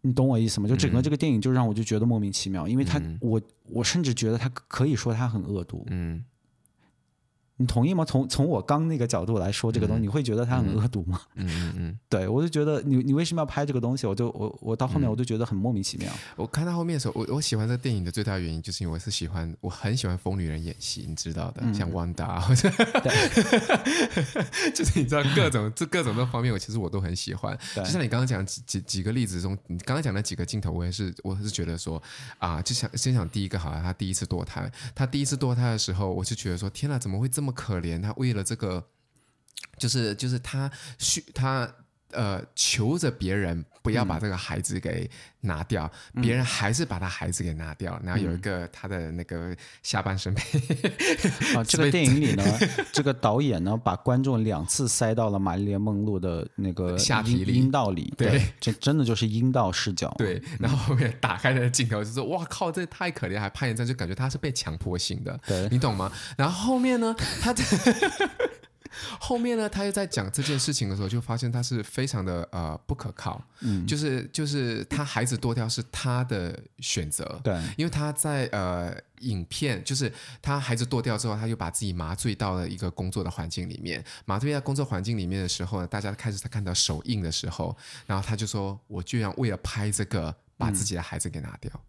[0.00, 0.68] 你懂我意思吗？
[0.68, 5.86] 就整个这个电影，就让我就觉得莫名其妙，嗯、因为他，我我甚至觉得他可以说他很恶毒。
[5.90, 6.24] 嗯。
[7.62, 8.04] 你同意吗？
[8.04, 11.20] 从从我刚那个角度来说，这个东西、嗯、你会觉得它很恶毒吗？
[11.36, 14.06] 嗯嗯嗯， 对我就觉得你你为什么要拍这个东西？
[14.06, 16.12] 我就我我到后面我就觉得很莫名其妙。
[16.36, 22.68] 我看到后面的时候，我我喜欢这个电影的最大原因就是因为我是喜欢我很喜欢疯女人演戏，你知道的，嗯、 像汪达或者
[23.02, 23.12] 对，
[24.74, 27.56] 就是你知道各种这各种的方面，我其实我都很喜欢。
[27.76, 32.02] 就像你刚刚讲几几几个例子中，你刚刚讲的几个镜头，我也是我是觉得说
[32.38, 38.02] 啊，就想先想第一个好像，他第一次堕胎，他第一次堕胎的时候，我就觉得说天哪，怎么会这么可怜？
[38.02, 38.88] 他为了这个，
[39.78, 41.72] 就是就是他需他
[42.12, 50.42] 呃求着别人不要把这个孩子给拿掉，嗯、别人还是把他孩子给拿掉，嗯、然后有一个他的那个下半身被
[51.56, 52.44] 啊， 这个电影里呢，
[52.92, 57.52] 这个导演呢把观众两次塞到了玛丽莲梦露的那个下体里。
[57.52, 66.10] 阴道里，对，这真的就是阴道视角，对，然后后面打开的镜头就是哇靠，这太可怜，还拍一张就感觉他是被强迫性的，对，你懂吗？
[66.36, 67.62] 然后后面呢，他这。
[69.20, 87.76] 后面呢，他又在讲这件事情的时候，就发现他是非常的呃不可靠，嗯，就是就是他孩子堕掉是他的选择，对，因为他在呃影片，就是他孩子堕掉之后，他就把自己麻醉到了一个工作的环境里面，麻醉在工作环境里面的时候呢，大家开始他看到手印的时候，
[88.06, 91.70] 然后他就说，我居然为了拍这个，把自己的孩子给拿掉。
[91.74, 91.80] 嗯，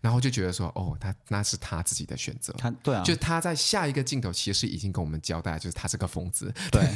[0.00, 6.88] 然后就觉得说，哦，他那是他自己的选择，他对啊，就他在下一个镜头其实已经跟我们交代，就是他是个疯子， 对。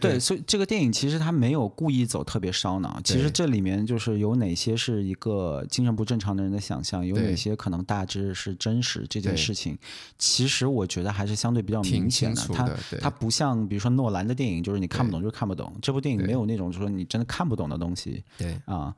[0.00, 9.78] 对，所以这个电影其实他没有故意走特别烧脑，其实这里面就是有哪些是一个精神不正常的人的想象，有哪些可能大致是真实这件事情，
[10.18, 18.60] 其实我觉得还是相对比较明显的，他他不像比如说诺兰的电影，就是你看不懂就看不懂，这部电影没有那种就是说你真的看不懂的东西，对。
[18.64, 18.94] 啊。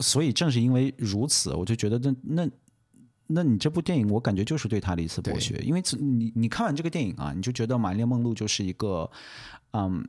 [0.00, 2.50] 所以正是因为如此，我就觉得那那，
[3.26, 9.10] 那你这部电影，我感觉就是对他的一次剥削，因为你你看完这个电影啊，你就觉得玛丽莲梦露就是一个，
[9.72, 10.06] 嗯。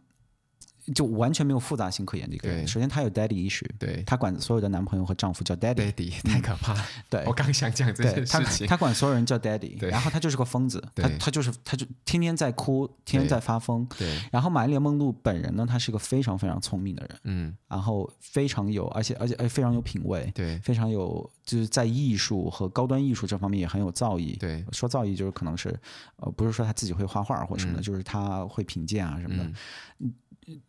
[0.94, 2.68] 就完全没有复杂性可言的一个人。
[2.68, 6.76] 首先，她有 daddy issue，对，她管所有的男朋友和丈夫叫 daddy，, daddy 太可怕。
[7.10, 8.68] 对，我刚想讲这件事情。
[8.68, 13.88] 她管所有人叫 daddy，然后她就是个疯子，她她就是她就天天在哭，天天在发疯。
[13.98, 14.20] 对。
[14.32, 24.38] 然后玛丽莲梦露本人呢，她是一个非常非常聪明的人，嗯，然后非常有，而且而且非常有品味，对，非常有就是在艺术和高端艺术这方面也很有造诣。
[24.38, 25.70] 对，说造诣就是可能是
[26.18, 29.52] 呃，不是说她自己会画画或什么的，就是她会品鉴啊什么的。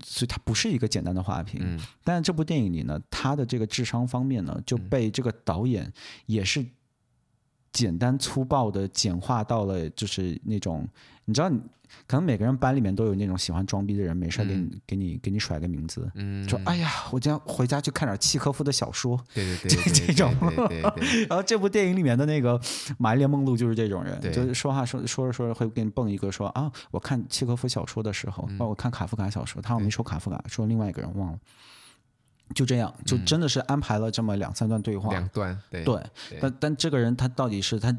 [0.04, 5.92] 所以它不是一个简单的花瓶，嗯，但是这部电影里呢，他的这个智商方面呢，就被这个导演
[6.26, 6.64] 也是
[7.72, 10.88] 简单粗暴的简化到了，就是那种
[11.30, 11.60] 你知道你。
[12.06, 20.32] 可能每个人班里面都有那种喜欢装逼的人，没事给你、嗯、给你给你甩个名字，嗯，说哎呀，我将回家去看点契诃夫的小说，对对对，对，这种。
[21.28, 22.60] 然后这部电影里面的那个
[22.96, 31.38] 玛丽莲梦露就是这种人，就是说话说说着说着会给你蹦一个说啊，我看契诃夫小说的时候，嗯、我看卡夫卡小说，他说没说卡夫卡，说另外一个人忘了，
[32.54, 36.00] 就这样，就真的是安排了这么两三段对话，两段，对，对，
[36.40, 37.92] 但但这个人他到底是他。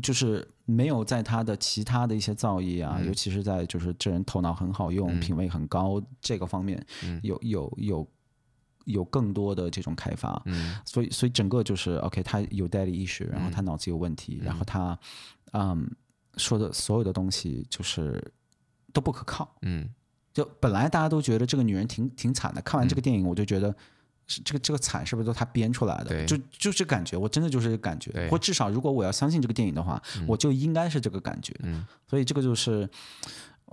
[0.00, 8.08] 就是没有在他的其他的一些造诣啊，嗯、尤其是在就是这人头脑很好用、嗯、品味很高这个方面，嗯、有有有
[8.84, 10.40] 有更多的这种开发。
[10.46, 14.98] 嗯，所以所以整个就是 OK，他有 daddy 意识，然后他脑子有问题，嗯、然后他
[15.52, 15.90] 嗯
[16.36, 18.22] 说的所有的东西就是
[18.92, 19.56] 都不可靠。
[19.62, 19.88] 嗯，
[20.32, 23.74] 就本来大家都觉得这个女人挺挺惨的，看完这个电影我就觉得。
[24.26, 26.24] 是这个这个惨是不是都他编出来的？
[26.26, 28.28] 就就是感觉，我真的就是感觉。
[28.30, 31.54] 或至少，如果我要相信这个电影的话，嗯、我就应该是这个感觉。
[31.62, 32.88] 嗯、所以这个就是，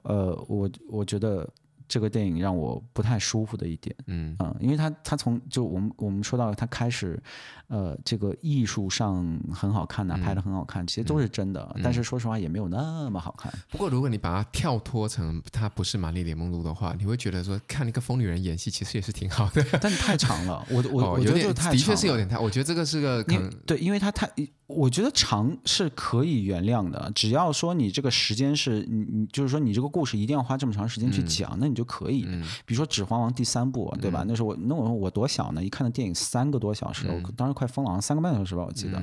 [0.04, 1.48] 呃，我我觉得。
[1.92, 7.22] 这个电影让我不太舒服的一点，嗯嗯，因为他他从就我们我们说到他开始，
[7.68, 13.52] 呃，这个艺术上很好看呐、拍的很好看，其实都是真的，嗯、但是说实话也没有那么好看。
[13.70, 24.32] 不过如果你把它跳脱成他不是玛丽莲梦露的话，你会觉得说看一个疯女人演戏其实也是挺好的，但太长了，我我、 哦、我觉得就太的确是有点太，我觉得这个是个可能对，因为他太。
[24.72, 32.26] 我觉得长是可以原谅的，只要说你这个时间是你你就是说你这个故事一定要花这么长时间去讲，嗯、那你就可以。
[32.28, 34.24] 嗯、比如说《指环王》第三部，对吧？
[34.24, 35.64] 嗯、那时候我那我我多小呢？
[35.64, 39.02] 一看那电影三个多小时，嗯、我当时快疯了，三个半小时吧，我记得。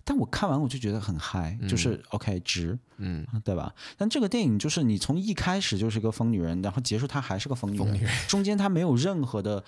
[0.00, 3.72] 嗯但我看完我就觉得很嗨，就是 OK 值，嗯，对吧？
[3.96, 9.62] 但这个电影就是你从一开始就是一个疯女人，然后结束她还是个疯女人，中间她没有任何的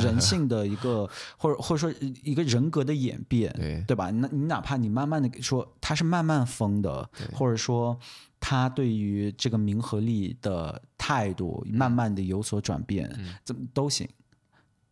[0.00, 4.10] 人性的一个或者或者说一个人格的演变，对对吧？
[4.10, 7.98] 那你哪怕你慢慢的说她是慢慢疯的，或者说
[8.38, 13.10] 她对于这个名和利的态度慢慢的有所转变，
[13.44, 14.08] 怎么都行，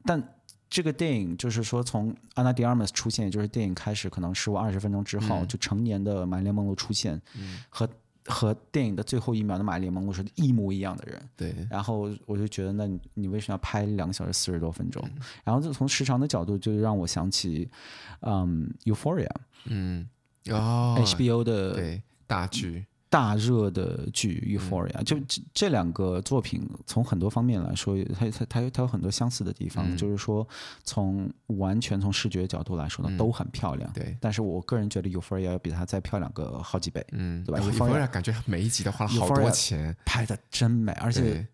[0.05, 0.33] 但。
[0.69, 7.89] 这个电影就是说，从安娜·迪阿玛斯出现，也就是电影开始可能十五二十分钟之后，嗯、就成年的玛丽莲梦露出现，嗯、和
[8.27, 11.29] 和电影的最后一秒的玛丽莲梦露是一模一样的人。
[11.37, 11.55] 对。
[11.71, 15.01] 然后我就觉得，那你你为什么要拍两个小时四十多分钟？
[15.15, 17.71] 嗯、然后就从时长的角度，就让我想起，
[18.23, 19.27] 嗯，《Euphoria》，
[19.67, 20.09] 嗯，
[20.51, 22.85] 哦，HBO 的对大剧。
[23.09, 29.89] 大热的剧《Euphoria》，就这这两个作品，从很多方面来说，它它它它有很多相似的地方。
[29.89, 30.47] 嗯、就是说，
[30.83, 33.91] 从完全从视觉角度来说呢，嗯、都很漂亮。
[33.93, 37.07] 对，但是我个人觉得《Euphoria》要比它再漂亮个好几倍。
[37.13, 37.65] 嗯，对吧？
[37.73, 41.47] 《Euphoria》感觉每一集都花了好多钱，拍的真美，而且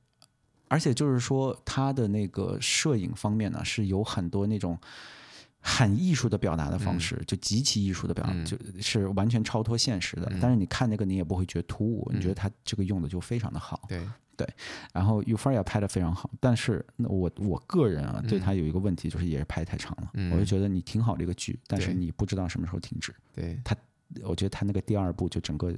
[0.69, 4.79] 而且就是说，它的那个摄影方面呢，是有很多那种。
[5.63, 10.29] 很艺术的表达的方式，嗯、就极其艺术的表达，嗯、就是完全超脱现实的。
[10.31, 13.81] 嗯、但是你看那个，你也不会觉得突兀，嗯、你觉得他这个用的就非常的好。
[13.89, 14.07] 对。
[14.35, 14.49] 对，
[14.95, 20.11] 然后 Euphoria 拍的非常好，但是那我我个人啊，对他有一个问题，就是也是拍太长了。
[20.15, 23.15] 嗯、我就觉得你挺好这个剧，但是你不知道什么时候停止。
[23.35, 23.61] 对。
[23.63, 23.77] 他，
[24.23, 25.73] 我觉得他那个第二部就整个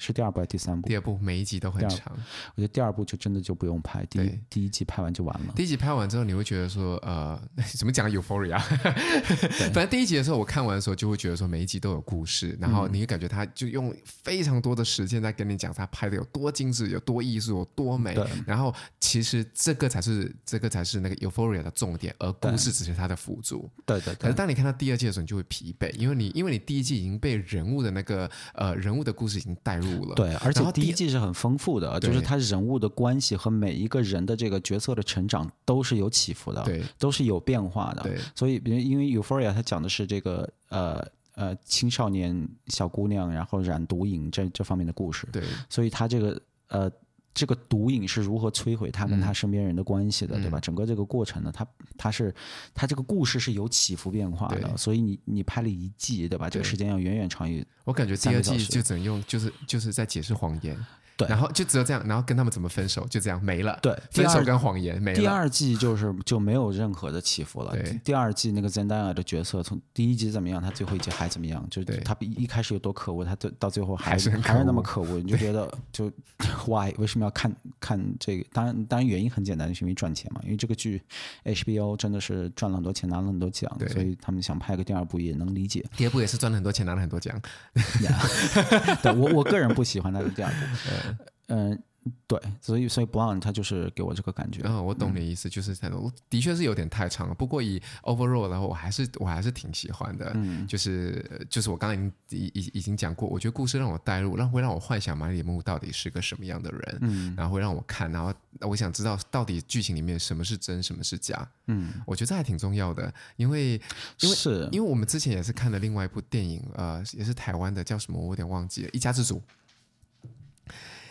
[0.00, 0.88] 是第二部还是第三部？
[0.88, 2.16] 第二部，每一集都很长。
[2.54, 5.52] 我觉得第二部就真的就不用拍，第一第一集拍完就完了。
[5.54, 7.38] 第一集拍完之后，你会觉得说，呃，
[7.76, 8.58] 怎么讲 Euphoria？
[8.58, 18.16] 反正第一集的时候，我看完的时候就会觉得说，每一集都有故事，然后你会感觉他就用非常多的时间在跟你讲他拍的有多精致、有多艺术、有多美。
[18.46, 23.68] 然后其实这个才是这个才是那个 Euphoria 的重点，而故事只是它的辅助。
[23.84, 24.14] 对对。
[24.14, 29.89] 可是当你看到第二季的时候，你就会疲惫，因为你因为你第一季已经被人物的那个呃人物的故事已经带入。
[30.14, 38.02] 对，而且第一季是很丰富的，就是他人物的关系和每一个人的这个角色的成长都是有起伏的，对，都是有变化的。
[38.02, 46.90] 对，所以，比如因为 Euphoria 它讲的是这个呃呃青少年小姑娘然后染毒瘾这这方面的故事，对，所以他这个呃。
[47.32, 50.58] 这个毒瘾是如何摧毁他跟他身边人的关系的，嗯、对吧？
[50.58, 51.66] 整个这个过程呢，他
[51.96, 52.34] 他是
[52.74, 56.50] 他这个故事是有起伏变化的，所以你你拍了一季，对吧？
[56.50, 57.64] 这个时间要远远长于。
[57.84, 60.76] 我感觉第二季就只能用，就是就是在解释谎言。
[61.20, 63.78] 对，然后就只有这样，然后跟他们怎么分手，就这样没了。
[63.82, 65.18] 对，分手跟谎言没了。
[65.18, 67.72] 第二季就是就没有任何的起伏了。
[67.72, 71.66] 对，第二季那个 Zendaya 的角色从第一集怎么样，他最后一集还怎么样？
[71.70, 76.10] 就他比一开始有多可恶，他到到最后还是还是那么可恶，你就觉得就
[76.66, 78.44] Why 为什么要看看这个？
[78.52, 80.40] 当然当然原因很简单，就是因为赚钱嘛。
[80.44, 81.02] 因为这个剧
[81.44, 85.84] HBO 真的是赚了很多钱，拿了很多奖，所以他们想拍个第二部也能理解。
[85.96, 87.38] 第二部也是赚了很多钱，拿了很多奖。
[89.02, 90.56] 对，我我个人不喜欢那个第二部。
[91.50, 91.82] 嗯。
[92.26, 94.62] 对，所以所以 Blonde 他就是给我这个感觉。
[94.64, 97.34] 嗯，我懂你意思，就是太多，的确是有点太长了。
[97.34, 100.32] 不过以 overall 然后我还是我还是挺喜欢的。
[100.34, 106.98] 嗯，就是就是我刚才已经已已已经讲过，我觉得故事让我带入，让会让我幻想马里木到底是个什么样的人。
[107.02, 111.46] 嗯，然后会让我看，然后我想知道到底剧情里面什么是真，什么是假。
[111.66, 113.74] 嗯，我觉得这还挺重要的，因为
[114.20, 119.36] 因为是因为我们之前也是看了另外一部电影，呃，也是台湾的，叫什么我有点忘记了，《一家之主》。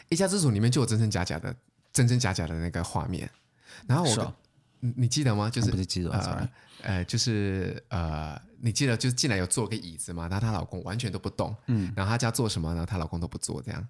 [0.09, 1.55] 一家之主里面就有真真假假的
[1.93, 3.29] 真真假假的那个画面。
[3.87, 4.33] 然后我说
[4.79, 5.49] 你记得吗？
[5.49, 6.49] 就是不是记得呃
[6.81, 11.91] 呃就是呃你记得就是进来有坐个椅子嘛然后她老公完全都不动嗯。
[11.95, 12.85] 然后她家做什么呢？
[12.85, 13.87] 她老公都不做这样。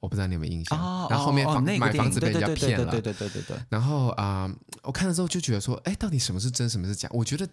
[0.00, 0.76] 我不知道你有没有印象
[1.08, 7.08] 然后后面房买房子被人家骗了对对对对对然后啊我看了之后就觉得说哎到底什么是真什么是假？
[7.12, 7.48] 我觉得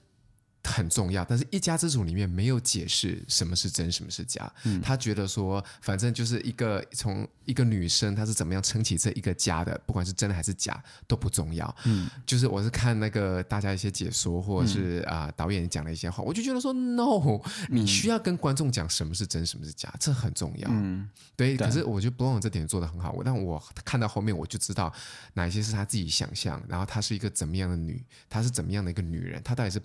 [0.63, 4.51] 很重要，但是一家之主里面没有解释什么是真，什么是假。
[4.63, 11.75] 嗯，他觉得说，反正就是一个从一个女生，她是怎么样撑起这一个家的，不管是真的还是假都不重要。
[11.85, 20.69] 嗯，就是我是看那个大家一些解说，或者是啊、嗯呃、导演讲的一些话，我就觉得说，no，你需要跟观众讲什么是真，什么是假，这很重要。
[20.71, 21.55] 嗯，对。
[21.55, 24.93] 对，可是我觉得 Blonde 这点做得很好，但我看到后面我就知道
[25.33, 29.81] 哪些是他自己想象，然后她是一个怎么样的女，她是怎么样的一个女人，她到底是。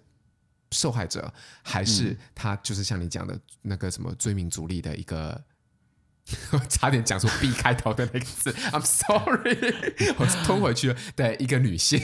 [0.75, 1.33] 受害者
[1.63, 5.43] 还是他，就是像你讲的那个什么追名逐利的一个，
[6.51, 9.57] 我 差点讲出 B 开头的那个字，I'm sorry，
[10.19, 10.99] 我吞回去了。
[11.15, 12.01] 对，一个女性，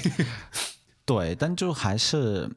[1.05, 2.49] 对，但就还是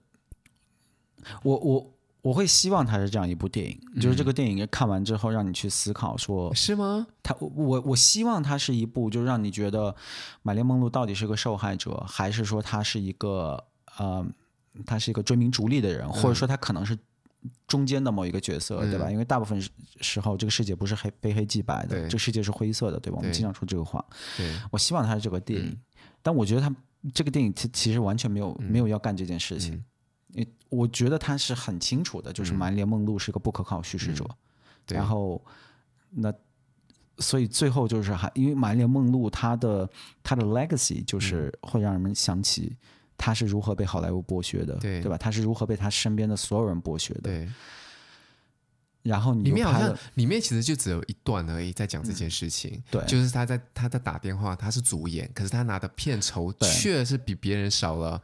[1.41, 7.07] 我我我会希望它是这样一部电影，嗯、就是这个电影看完之后让你去思考说，说是吗？
[7.23, 9.95] 他我我希望它是一部，就是让你觉得
[10.43, 13.65] 玛丽梦露到底是个受害者，还是说她是一个
[13.97, 14.25] 呃。
[14.85, 16.97] 他是一个追名逐利的人，或者说他可能是
[17.67, 19.11] 中间的某一个角色，嗯、对吧？
[19.11, 19.61] 因为大部分
[20.01, 23.17] 时候这个世界不是黑非黑即白的，这个世界是灰色的，对吧？
[23.17, 24.03] 我们经常说这个话。
[24.71, 25.77] 我希望他是这个电影，嗯、
[26.21, 26.73] 但我觉得他
[27.13, 29.83] 这个电影其其实完全没有、嗯、没有要干这件事情。
[30.35, 34.25] 嗯、我觉得他是很清楚的，就是玛丽莲梦露是一个不可靠叙事者。
[34.25, 35.43] 嗯、然后
[36.09, 36.33] 那
[37.19, 39.89] 所以最后就是还因为玛丽莲梦露她的
[40.23, 42.75] 她的 legacy 就是会让人们想起。
[43.17, 45.17] 他是如何被好莱坞剥削的，对，对吧？
[45.17, 47.21] 他是如何被他身边的所有人剥削的？
[47.21, 47.49] 对。
[49.03, 52.71] 然后你里面好像里面其实就只有一段而已，在讲这件事情。
[52.71, 58.21] 嗯、对，就是他在他在打电话，他是主演，可是他拿的片酬却是比别人少了，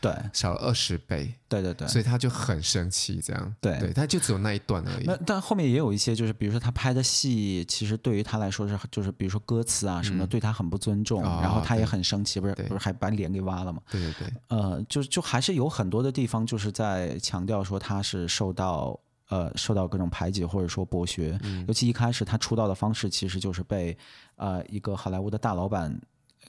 [0.00, 1.34] 对，少了二十倍。
[1.48, 3.54] 对对对，所以他就很生气，这样。
[3.60, 5.04] 对对，他就只有那一段而已。
[5.04, 13.80] 那但后面也有一些，就是比如说他拍的戏，其实对于他来说是，就是比如说歌词啊什么的，嗯、对他很不尊重，哦、然后他也很生气，不是不是还把脸给挖了嘛？
[13.90, 14.32] 对对对。
[14.48, 18.98] 呃，就就还是有很多的地方，就是在强调说他是受到。
[19.30, 23.94] 呃，受到各种排挤或者说剥削，嗯、尤其一开始他出道的方式其实就是被
[24.36, 25.94] 呃一个好莱坞的大老板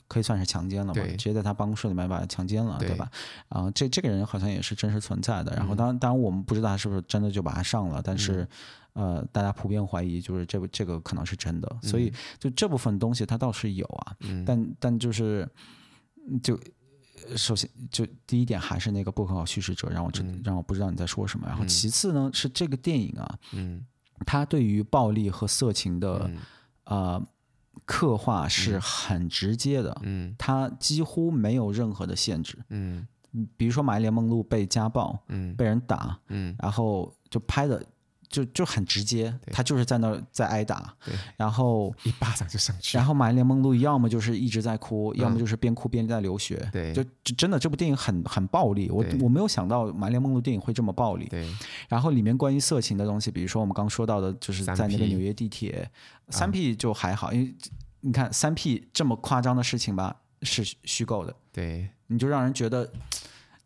[0.08, 3.10] 可以算是强奸了嘛，直接在他办公室里面把他强奸了，对，对吧？
[3.50, 5.56] 啊、呃，这这个人好像也是真实存在的。
[5.56, 8.48] 然后当然当然我们不知道他是不是真的就把他上了，但是、
[8.94, 11.78] 嗯、呃，大家普遍怀疑就是这个这个可能是真的。
[11.82, 15.48] 所以就这部分东西他倒是有啊，嗯、但但就是
[16.42, 16.60] 就。
[17.36, 21.46] 首先，就第一点还是那个不可靠叙事者让我知、嗯、让我不知道你在说什么。
[21.46, 23.86] 然后其次呢，嗯、是这个电影啊，嗯，
[24.26, 26.38] 它对于暴力和色情的、嗯、
[26.86, 27.28] 呃
[27.86, 33.08] 刻画是很直接的，嗯，它几乎没有任何的限制，嗯，
[33.56, 37.84] 比如说玛丽莲梦露被家暴，嗯，被人打，嗯，然后就拍的。
[38.30, 40.94] 就就很直接，他就是在那儿在挨打，
[41.36, 42.96] 然后一巴掌就上去。
[42.96, 46.69] 然后玛丽莲梦露要么就是一直在哭，要么就是边哭边在流血。
[46.71, 51.25] 对，就就真的这部电影很很暴力，我我没有想到玛丽莲梦露电影会这么暴力。
[51.27, 51.52] 对，
[51.88, 55.90] 然后里面关于色情的东西，比如说我们刚说到的，就是在那个纽约地铁，
[56.30, 57.56] 三 P 就还好，因为
[58.02, 61.36] 你看三 P 这么夸张的事情吧，是虚构的。
[61.52, 62.92] 对，你就让人觉得。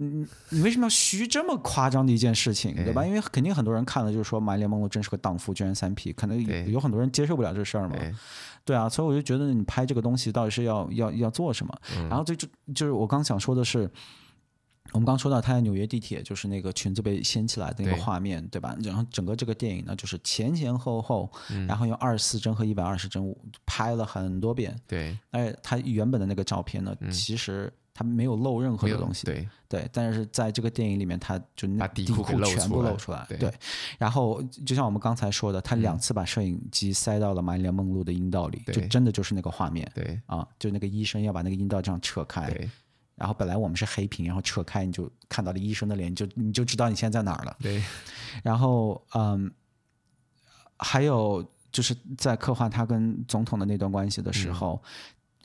[0.04, 3.06] 你你为什么要虚这么夸张的一件事情，对吧？
[3.06, 7.96] 因为肯定很多人看了就是说玛丽莲梦露真是个荡妇，居然三 P，可能有很多人接受不了这事儿嘛。
[8.66, 11.78] 对啊，所以我就觉得你拍这个东西到底是要要要做什么？
[12.10, 13.90] 然后就就就是我刚想说的是，
[14.94, 18.74] 我们刚说到他在纽约地铁，就是那个裙子被掀起来的那个画面，对吧？
[18.82, 21.30] 然后整个这个电影呢，就是前前后后，
[21.68, 23.36] 然后用二十四帧和一百二十帧
[23.66, 24.74] 拍了很多遍。
[24.88, 27.72] 对，而且他原本的那个照片呢，其实。
[27.94, 33.54] 他没有露任何的东西，对对，但是在这个电影里面，他就把底裤全部露出来，对，对。
[34.00, 42.68] 然后就像我们刚才说的，他两次把摄影机塞到了玛丽莲梦露的阴道里，就真的就是那个画面，对啊，就那个医生要把那个阴道这样扯开，对。
[43.16, 47.84] 然后本来我们是黑屏，然后扯开你就看到了医生的脸，你就你就知道你现在在哪儿了，对。
[48.42, 49.52] 然后嗯，
[50.78, 54.82] 还有就是在刻画他跟总统的那段关系的时候。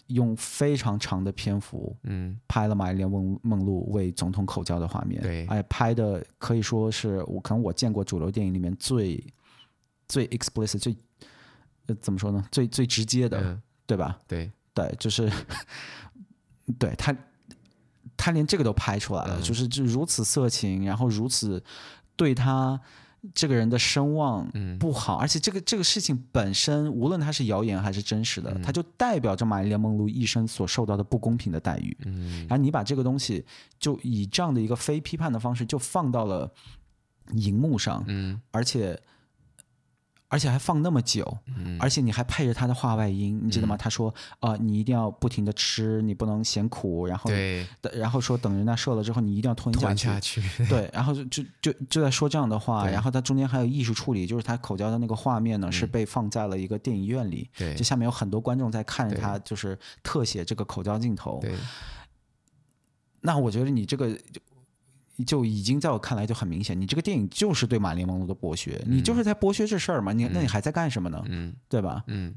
[0.09, 9.23] 用非常长的篇幅，嗯，拍了玛丽莲梦梦露为总统口交的画面，对，哎，拍的可以说是我可能我见过主流电影里面最
[10.07, 10.97] 最 explicit 最
[11.87, 12.45] 呃怎么说呢？
[12.51, 14.19] 最最直接的，嗯、对吧？
[14.27, 15.31] 对对，就是
[16.79, 17.17] 对他
[18.17, 21.63] 他连这个都拍出来了，嗯、就是就如此色情，然后如此
[22.17, 22.81] 对他。
[23.35, 24.47] 这个人的声望
[24.79, 31.97] 不好，嗯、而且这个这个事情本身，无论它是谣言还是真实的，嗯、它就代表着玛丽莲梦露一生所受到的不公平的待遇。
[32.05, 33.45] 嗯，然后你把这个东西
[33.79, 36.53] 就以这样的一个非批判的方式就放到了
[37.33, 39.01] 荧幕上，嗯，而且。
[40.29, 43.75] 而且还放那么久，嗯、而且你还配着他的话外音，你记得吗？
[43.75, 50.07] 嗯、他说：“啊、呃，你一定要不停的吃，你不能嫌苦。”然后，对，然后说等人家瘦了之后，你一定要吞下去。
[50.07, 52.87] 下去对，然后就就就就在说这样的话。
[52.87, 61.39] 然后他中间还有艺术处理，就是他口交的那个画面呢，嗯、是被放在了一个电影院里，对，就下面有很多观众在看着他，就是特写这个口交镜头。
[61.41, 61.55] 对，
[63.23, 64.15] 那我觉得你这个。
[65.25, 70.13] 就已经在我看来就很明显，你这个电影就是对玛丽莲梦露的剥削，嗯、你就是在剥削这事儿嘛？
[70.13, 71.23] 你、嗯、那你还在干什么呢？
[71.29, 72.05] 嗯，对吧？
[72.07, 72.35] 嗯，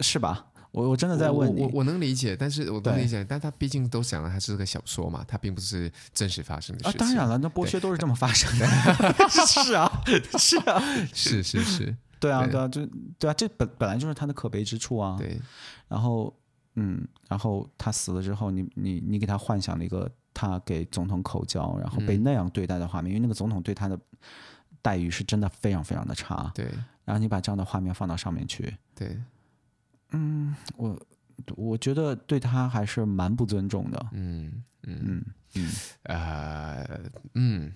[0.00, 0.46] 是吧？
[0.70, 6.92] 我我真的在问你，我我，我能理解，但是我能理解，但他毕竟都讲了，他是个小说嘛，他并不是真实发生的事情。
[6.92, 8.66] 啊，当然了，那剥削都是这么发生的。
[9.46, 10.02] 是啊，
[10.36, 12.84] 是啊，是是是，对啊，对啊，就
[13.18, 15.16] 对啊，这本本来就是他的可悲之处啊。
[15.16, 15.40] 对，
[15.86, 16.34] 然后
[16.74, 20.10] 嗯，然后他死了之后，你你你给他幻想了一个。
[20.34, 23.98] 他给总统口交，然后被那样对待的画面，嗯、因为那个总统对他的
[24.82, 26.50] 待遇是真的非常非常的差。
[26.54, 26.66] 对，
[27.04, 29.16] 然后你把这样的画面放到上面去，对，
[30.10, 31.00] 嗯，我
[31.56, 34.06] 我觉得对他还是蛮不尊重的。
[34.12, 35.24] 嗯嗯嗯
[35.54, 35.70] 嗯
[36.02, 37.00] 呃
[37.34, 37.72] 嗯。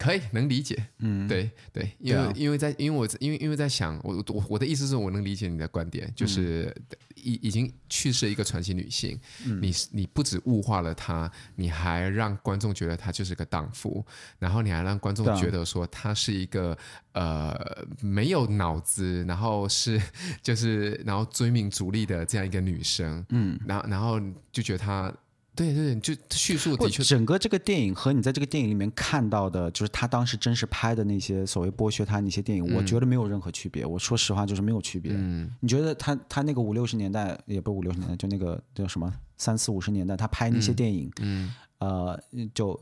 [0.00, 6.74] 可以能理解，嗯，对对，因为因为在因为我因为因为在想，我我我的意思是我能理解你的观点，就是
[7.16, 9.20] 已已经去世一个传奇女性，
[9.60, 14.02] 你你不止物化了她，你还让观众觉得她就是个荡妇，
[14.38, 16.74] 然后你还让观众觉得说她是一个
[17.12, 17.54] 呃
[18.00, 20.00] 没有脑子，然后是
[20.42, 24.18] 就是然后追名逐利的这样一个女生，嗯，然后然后
[24.50, 25.12] 就觉得她。
[25.60, 33.84] 对对对，就叙述的确，整个这个电影和你在这个电影里面看到的，就是他当时真实拍的那些所谓剥削他那些电影，嗯、我觉得没有任何区别。
[33.84, 35.12] 我说实话，就是没有区别。
[35.14, 42.80] 嗯，你觉得他他那个五六十年代，也不是五六十年代，就那个叫什么三四五十年代，他拍那些电影，嗯，嗯呃，就。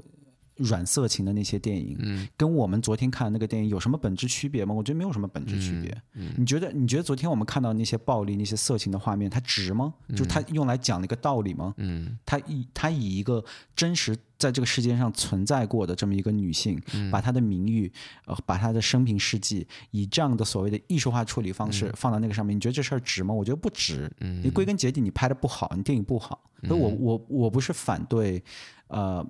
[0.58, 4.74] 软色情的那些电影，嗯，跟我们昨天看的那个电影有什么本质区别吗？
[4.74, 5.96] 我觉得没有什么本质区别。
[6.14, 6.72] 嗯，你觉得？
[6.72, 9.94] 你觉得昨天我们看到那些暴力、那些色情的画面，它值吗？
[10.10, 11.74] 就是它用来讲了一个道理吗？
[11.78, 13.44] 嗯，它以它以一个
[13.74, 16.80] 真实在这个世界上存在过的这么一个女性，
[17.10, 17.90] 把她的名誉，
[18.26, 23.34] 呃，把她的生平事迹，以这样的所谓的艺术化处理方式放到那个上面，你觉得这事儿值吗？
[23.34, 24.10] 我觉得不值。
[24.20, 26.40] 嗯，你归根结底，你拍的不好，你电影不好。
[26.66, 28.42] 所以我我我不是反对，
[28.88, 29.26] 呃。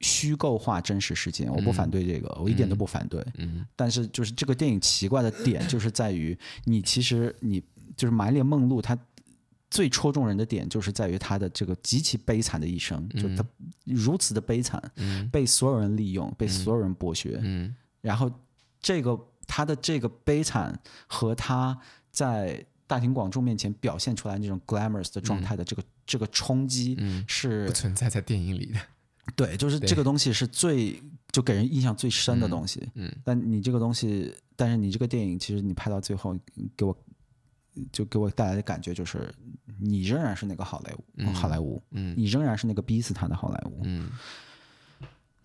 [0.00, 3.24] 虚构化真实事件，我不反对这个，嗯、我一点都不反对。
[3.38, 7.62] 嗯，但是就是这个电影奇怪的点，就是在于你其实你
[7.96, 8.96] 就是满脸梦露，她
[9.68, 13.48] 最戳中人的点，就是在于他的这个极其悲惨的一生，嗯、就他
[13.84, 17.42] 如此的悲惨，嗯、被所有人利用，被所有人剥削。
[18.00, 18.30] 然后
[18.80, 20.78] 这个他的这个悲惨
[21.08, 21.76] 和他
[22.12, 28.78] 在大庭广众面前表现出来那种 glamorous 的状态的这个、嗯、这个冲击是、嗯、不存在在电影里的。
[29.34, 31.02] 对，就是这个东西是最
[31.32, 32.88] 就给人印象最深的东西。
[32.94, 36.38] 嗯，但你这个东西，但是你这个电影，其实你拍到最后，
[36.76, 36.96] 给我
[37.92, 39.34] 就给我带来的感觉就是，
[39.80, 44.10] 你仍然是那个好莱坞，嗯、好莱坞，嗯，你仍然是那个逼死他的好莱坞，嗯。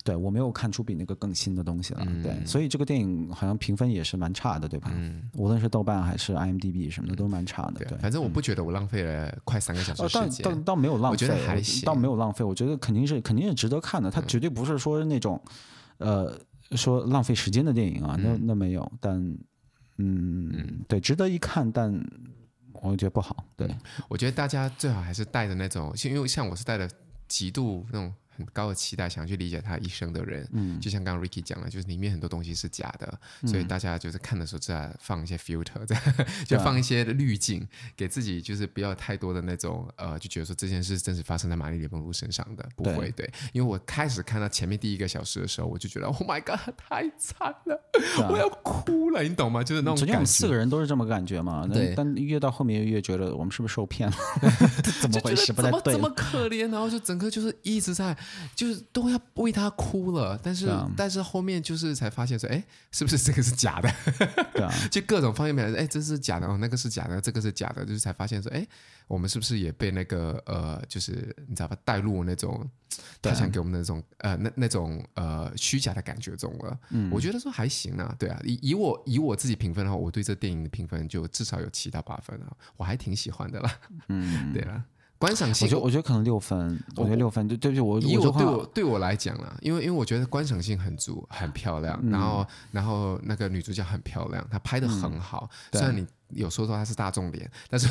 [0.04, 2.02] 对，我没有看出比那个更新的东西了。
[2.06, 4.90] 嗯、对，所以这个电影好像评分也是蛮差的，对吧？
[4.94, 7.74] 嗯，无论是豆瓣还是 IMDB 什么的，都蛮差的。
[7.74, 10.44] 对，对，反正我不觉得我浪费了快三个小时时间。
[10.44, 11.84] 倒倒倒没有浪费，我觉得还行。
[11.84, 14.10] 倒没有浪费，我觉得肯定是肯定是值得看的。
[14.10, 15.40] 它绝对不是说那种，
[15.98, 18.92] 嗯、呃，说浪费时间的电影啊，那那没有。
[19.00, 19.16] 但，
[19.98, 21.92] 嗯，嗯对，值得一看，但
[22.72, 23.44] 我觉得不好。
[23.56, 23.72] 对，
[24.08, 26.90] 我觉得大家最好还是带着那种，因为像我是带着
[27.28, 28.12] 极度那种。
[28.36, 36.00] 很高的期待，想去理解他一生的人，嗯，就像刚刚 Ricky 讲了，就是里面很多东西是假的，嗯、所以大家就是看的时候再放一些 filter， 在
[36.46, 37.66] 就放一些滤镜，
[37.96, 47.80] 给自己就是不要太多的那种呃，就觉得说这件事真实发生在玛丽莲梦露身上的，不会对，对，因为我开始看到前面第一个小时的时候，我就觉得 Oh my God，太惨了，
[48.28, 49.62] 我要哭了，你懂吗？
[49.62, 54.16] 就是那种，我们四个人都是这么感觉嘛，对，但越到后面越觉得我们是不是受骗了？
[55.00, 55.52] 怎么回事？
[55.52, 56.70] 不太对，怎么可怜？
[56.70, 58.16] 然后就整个就是一直在
[58.56, 59.12] 就是都。
[59.12, 63.92] 要为他哭了，但是、啊、但是后面就是才发现说，哎，是不是这个是假的？
[64.54, 68.66] 对啊， 就各种方面面，哎，这是假的哦，那个是假的，这个是假的，就是才发现说，哎，
[69.06, 72.66] 我们是不是也被那个呃，就是你知道吧，带入那种
[73.20, 76.78] 他想给我们的那种呃那那种呃虚假的感觉中了。
[76.88, 83.78] 嗯，我觉得说还行啊，对啊，以以我以我自己评分的话，我对这电影的评分就至少有七到八分啊，我还挺喜欢的啦。
[84.08, 84.82] 嗯， 对啊。
[85.22, 95.48] 观赏性，我觉得我觉得可能六分，我觉得六分，对对不起，我以我对我对我来讲了，因为因为我觉得观赏性很足，很漂亮，然后然后那个女主角很漂亮，她拍的很好。
[95.70, 97.88] 虽然你有说说她是大众脸，但是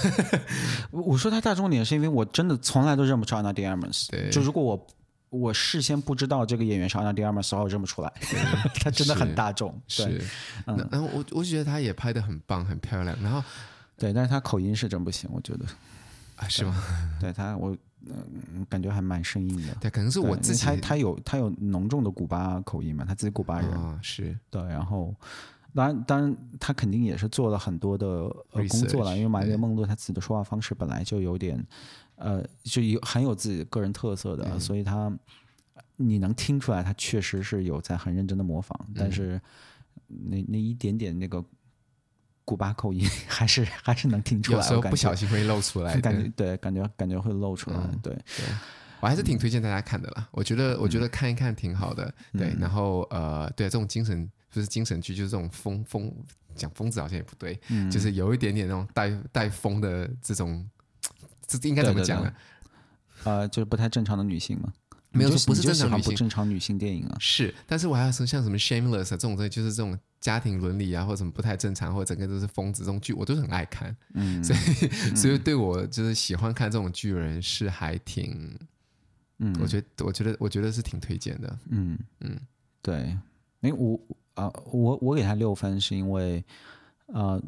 [0.92, 4.10] 我说她大众脸是因为我真的从来都认不出 Ana de Armas。
[4.10, 4.88] 对，就如果我
[5.30, 8.12] 我事先不知道这个演员是 Ana de Armas，我认不出来。
[8.84, 9.74] 她真的很大众。
[9.88, 10.22] 是，
[10.66, 13.18] 然后我我觉得她也拍的很棒，很漂亮。
[13.24, 13.42] 然后
[13.98, 15.66] 对，但是她口音是真不行，我觉得。
[16.48, 16.76] 是吗？
[17.20, 17.76] 对他，我
[18.06, 19.76] 嗯感觉还蛮生硬的。
[19.76, 20.66] 对，可能是我自己。
[20.66, 23.06] 他他有他有浓重的古巴口音嘛？
[23.06, 23.72] 他自己古巴人。
[23.72, 24.38] 啊，是。
[24.50, 25.14] 对，然后
[25.74, 28.08] 当然当然，他肯定也是做了很多的
[28.52, 31.64] 呃工作了，因为玛丽莲梦露他自己的说话方式本来就有点
[32.16, 35.12] 呃，就有很有自己个人特色的，嗯、所以他
[35.96, 39.40] 你能听出来，他确实是有在很认真的模仿，嗯、但是
[40.08, 41.44] 那那一点点那个。
[42.44, 48.46] 古巴口音还是还是能听出来，有时候不小心会露出来，感觉对，感觉感觉会露出来，嗯、对对，
[49.00, 50.28] 我还是挺推荐大家看的啦。
[50.32, 52.56] 我觉得我觉得看一看挺好的，嗯、对。
[52.60, 56.14] 然后呃，对这种精神不是精神剧，就是这种疯疯
[56.56, 60.68] 讲疯子好像也不对，嗯、就是有一点点那种带带疯的这种，
[61.48, 62.34] 这应该怎么讲呢？
[63.24, 64.74] 呃，就是不太正常的女性嘛。
[65.12, 67.18] 没有说不是正常女性，不正常女性电影啊。
[67.20, 73.96] 是，但是我还要说像什么 Shameless 这种东西，就是这种家庭伦理啊，或者什么不太正常，或者整个都是疯子这种剧，我都是很爱看。
[74.14, 74.60] 嗯，所以、
[75.12, 78.58] 嗯、所以对我就是喜欢看这种剧的人是还挺，
[79.40, 81.60] 嗯，我觉得我觉得我觉得是挺推荐的。
[81.70, 82.40] 嗯嗯，
[82.82, 83.18] 对，
[83.62, 84.00] 因为我
[84.36, 86.44] 啊，我我给他六分是因为，
[87.08, 87.42] 呃。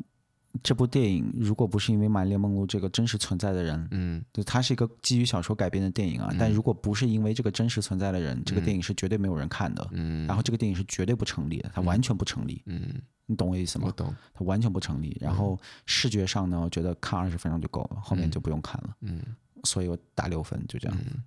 [0.61, 6.27] 这部电影如果不是因为玛丽莲梦露这个真实存在的人，嗯，就它是一个基于小说改编的电影啊。
[6.31, 9.87] 嗯、但如果不是因为这个真实存在的人，嗯、这个电影是绝对没有人看的。
[9.93, 12.61] 嗯，然后这个电影是绝对不成立的，它完全不成立。
[12.67, 13.85] 嗯，你懂我意思吗？
[13.87, 15.17] 我懂，它完全不成立。
[15.19, 18.95] 然后视觉上呢，我觉得看二十分钟就够了，后面就不用看了。
[19.01, 19.21] 嗯，
[19.63, 20.97] 所以我打六分，就这样。
[20.99, 21.23] 嗯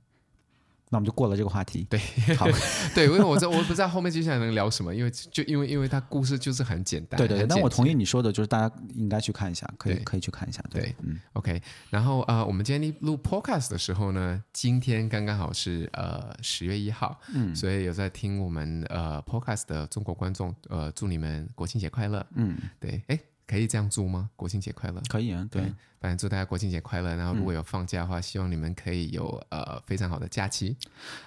[0.88, 1.86] 那我们就过了这个话题。
[1.90, 1.98] 对，
[2.36, 2.46] 好，
[2.94, 7.18] 对，因为我在我不知道后面接下来能聊什么，因为就因为因为它故事就是很简单。
[7.18, 10.62] 对对对，但我同意你说的，就是大家应该去看一下，可以可以去看一下。
[10.70, 11.60] 对，嗯，OK。
[11.90, 22.24] 然后啊，我们今天录 Podcast 的时候呢，今天刚刚好是呃十月一号，嗯，所以有在听我们呃 Podcast 的中国观众，呃，祝你们国庆节快乐。
[22.34, 23.18] 嗯，对，哎。
[23.46, 24.28] 可以这样做吗？
[24.34, 25.00] 国庆节快乐！
[25.08, 27.14] 可以啊，对，对，反正祝大家国庆节快乐。
[27.14, 30.76] 然后如果有放假的话，嗯、希望你们可以有呃非常好的假期。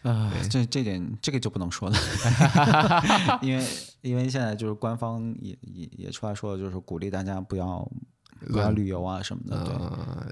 [0.01, 1.97] 呃，这这点这个就不能说了，
[3.41, 3.65] 因为
[4.01, 7.89] 因为现在就是官方也也也出来说了，就是鼓励大家不要
[8.47, 9.63] 不要旅游啊什么的。
[9.63, 9.75] 对，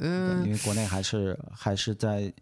[0.02, 2.34] 嗯、呃，因为国内还是还是在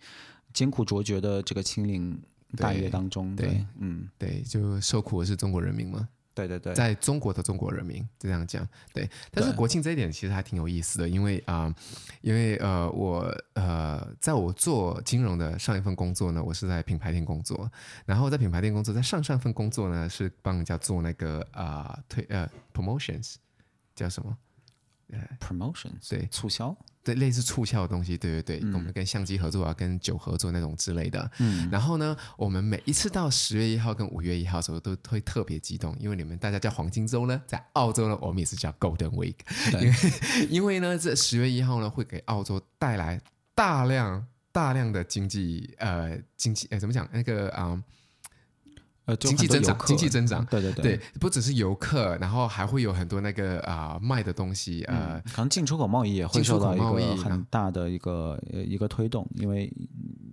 [0.54, 2.20] 艰苦卓绝的这个清零
[2.58, 3.36] 大业当中。
[3.36, 6.10] 对，对嗯，对，就受苦的是中国人民嘛。
[6.36, 9.10] 对对对，在中国的中国人民就这样讲，对。
[9.32, 11.74] 但是国庆这一点其实还挺有意思的，因为啊、
[12.22, 17.72] 因为呃，我呃，在我做金融的上一份工作呢，我是在品牌店工作，
[18.06, 23.36] 然后在品牌店工作，在上上份工作呢是帮人家做那个啊、推呃 promotions，
[23.96, 24.38] 叫什么？
[25.39, 26.76] Promotions 对促销。
[27.03, 31.32] 对，类似促销的东西，对对对，嗯、我们跟相机合作啊，跟酒合作那种之类的。
[31.38, 39.36] 嗯，然后呢，我们每一次到十月一号跟五月一号的时候，都会特别激动，因为你们大家叫黄金周呢，在澳洲呢，我们也是叫 Golden Week，
[39.80, 43.22] 因为 因为呢，这十月一号呢，会给澳洲带来
[43.53, 47.08] 大量大量的经济，呃，经济，呃，怎么讲？
[47.14, 47.66] 那个啊。
[47.66, 47.84] 呃
[49.06, 59.72] 呃，经济增长，经济增长，对对对，对，不只是游客，然后还会有很多那个啊、呃、卖的东西，呃，可能进出口贸易也会受到一个很大的一个呃一个推动，因为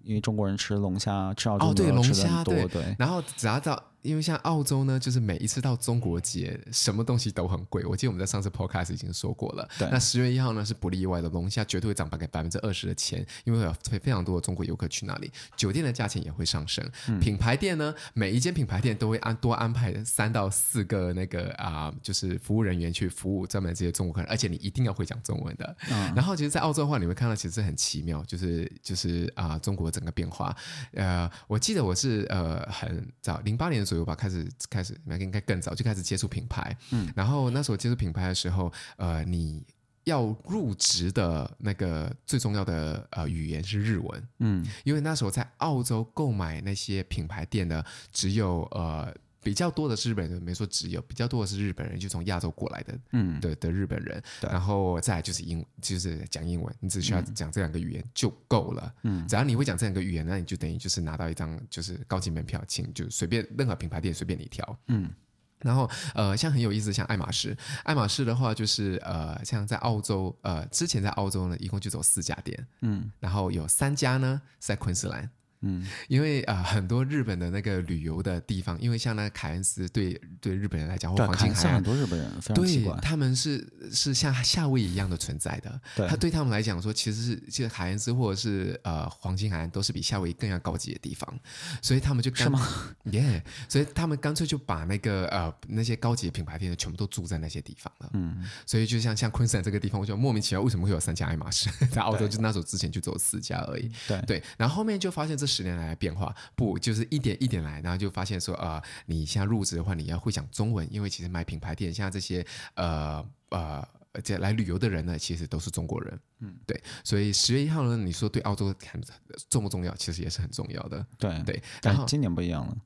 [0.03, 3.83] 因为中国人吃龙虾，吃澳洲的龙虾多，对，然后只要到。
[4.03, 7.85] 因为像澳洲呢，就是每一次到中国节，什么东西都很贵。
[7.87, 9.69] 我记得我们在上次 podcast 已经说过了。
[9.79, 9.89] 对。
[9.91, 16.85] 那十月一号呢，是不例外的，龙虾绝对会涨百分之二十的钱，因为有非常多的中国游客去那里，酒店的价钱也会上升。
[17.09, 25.77] 嗯、品牌店呢，每一间品牌店都会安多安排三到四个那个啊、呃，就是服务人员去服务专门这些中国客人，而且你一定要会讲中文的。
[25.91, 26.13] 嗯。
[26.15, 30.55] 然后，其实，在澳洲的话，你会看到其实很奇妙，就是就是啊、呃，中国整个变化。
[30.93, 34.49] 呃，我记得我是呃很早零八年左右吧，开始。
[34.71, 36.75] 开始，应该更早就开始接触品牌。
[36.93, 39.63] 嗯，然后那时候接触品牌的时候，呃，你
[40.05, 44.29] 要入职的那个最重要的呃语言是日文。
[44.39, 49.15] 嗯，因为那时候在澳洲购买那些品牌店的，只有呃。
[49.43, 65.11] 比较多的是日本人，没说只有比较多的是日本人，就从亚洲过来的，嗯，的的日本人，然后再来就是英，就是讲英文，你只需要讲这两个语言就够了，嗯，只要你会讲这两个语言，那你就等于就是拿到一张就是高级门票，请就随便任何品牌店随便你挑，嗯，
[65.59, 75.29] 然后呃，像很有意思，像爱马仕，爱马仕的话就是呃，像在澳洲，呃，之前在澳洲呢，一共就走四家店，嗯，然后有三家呢是在昆士兰。
[75.63, 85.81] 嗯，因为啊、呃，很多日本的那个旅游的地方，因为像那个凯恩斯对对日本人来讲，或黄金海岸，很多日本人非常，对他们是是像夏威夷一样的存在的。
[85.95, 91.33] 对，他对他们来讲说，其实是其实凯恩斯或者是呃黄金海岸都是比夏威夷更要高级的地方，
[91.81, 92.67] 所以他们就干嘛？
[93.05, 98.11] 耶， 所以他们干脆就把那个呃那些高级的品牌店全部都住在那些地方了。
[98.15, 101.71] 嗯，所以就像像昆士兰这个地方，我就莫名其妙为什么会有三家爱马仕？
[101.93, 103.89] 在澳洲就那时候之前就只有四家而已。
[104.09, 105.47] 对对，然后后面就发现这。
[105.53, 112.45] 十年来的变化，不就是一点一点来，然后就发现说，呃，你现在入职的话，你要会讲中文，因为其实买品牌店，像这些
[112.75, 113.87] 呃呃，
[114.25, 119.03] 这来旅游的人呢，其实都是中国人，嗯，对，所以十月一号呢，你说对澳洲很
[119.51, 119.95] 重不重要？
[119.97, 122.77] 其实也是很重要的，对对，然后今年不一样了。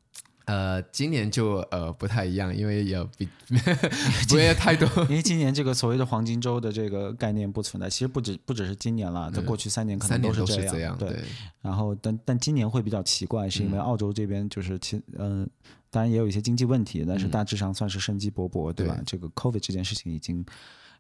[0.47, 3.29] 呃，今年就呃不太一样，因为有比
[4.29, 7.91] 不会太多，因为今年这个所谓的黄金周的这个概念不存在。
[7.91, 10.73] 其实不止不只是今年了，在过去三年可能都是这样。
[10.73, 11.25] 这样对，对，
[11.63, 15.49] 然后但但今年会比较奇怪，是因为澳洲这边就是其嗯、呃，
[15.91, 18.95] 当然也有一些经济问题，但是大致上算是生机勃勃，嗯、对吧？
[18.95, 20.47] 对这个 COVID 这件事情已经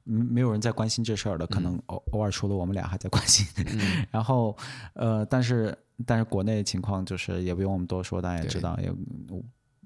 [0.02, 3.46] 没有人在关心这事儿了，可能偶偶尔除了我们俩还在关心。
[3.64, 4.56] 嗯、 然后
[4.94, 5.78] 呃，但是。
[6.04, 8.78] 但是国内的情况就是也不用我们多说，大家也知道，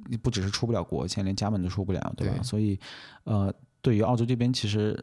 [0.09, 2.35] 也不只是出不了国，现在连家门都出不了，对吧？
[2.35, 2.79] 对，所以，
[3.25, 4.99] 呃，对于澳洲这边，其实，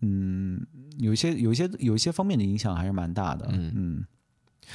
[0.00, 0.60] 嗯，
[0.98, 3.72] 有一些、有一些、有一些方面的影响还是蛮大的，嗯。
[3.74, 4.04] 嗯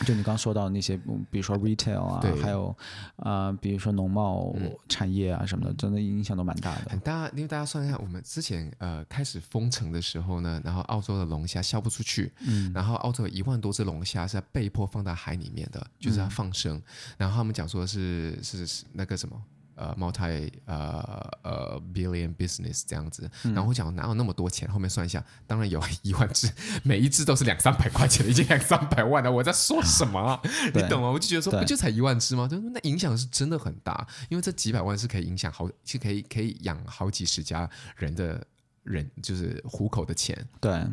[0.05, 0.95] 就你刚刚说到那些，
[1.31, 2.67] 比如说 retail 啊，对还有
[3.15, 4.55] 啊、呃，比如说农贸
[4.88, 6.91] 产业啊什么的，真的影响都蛮大的。
[6.91, 16.83] 很大，因为大家算一下，我们之前呃开始封城的时候呢，然后澳洲的龙虾销不出去，嗯，然后澳洲有一万多只龙虾是要被迫放到海里面的，就是要放生，嗯、
[17.17, 19.41] 然后他们讲说是是是那个什么。
[19.78, 24.67] 呃，multi 呃呃 billion business 这样子，然后我讲哪有那么多钱？
[24.69, 26.51] 后面算一下，当然有 一万只，
[26.84, 29.32] 每一只都是两三百块钱的，已经两三百万了。
[29.32, 30.41] 我在说什么 啊？
[30.73, 31.09] 你懂吗？
[31.09, 32.47] 我就觉得说，不就才一万只吗？
[32.47, 38.43] 就那影响是真的很大，因为这几百万是可以影响好，是可以可以养好几十家人的
[38.84, 40.36] 人，就是糊口的钱。
[40.59, 40.84] 对。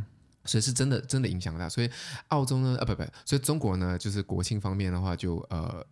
[0.45, 1.69] 所以是真的，真的影响大。
[1.69, 1.91] 所以
[2.29, 5.85] 澳洲呢，啊，不不，所以中国呢，就是国庆方面的话就，就呃，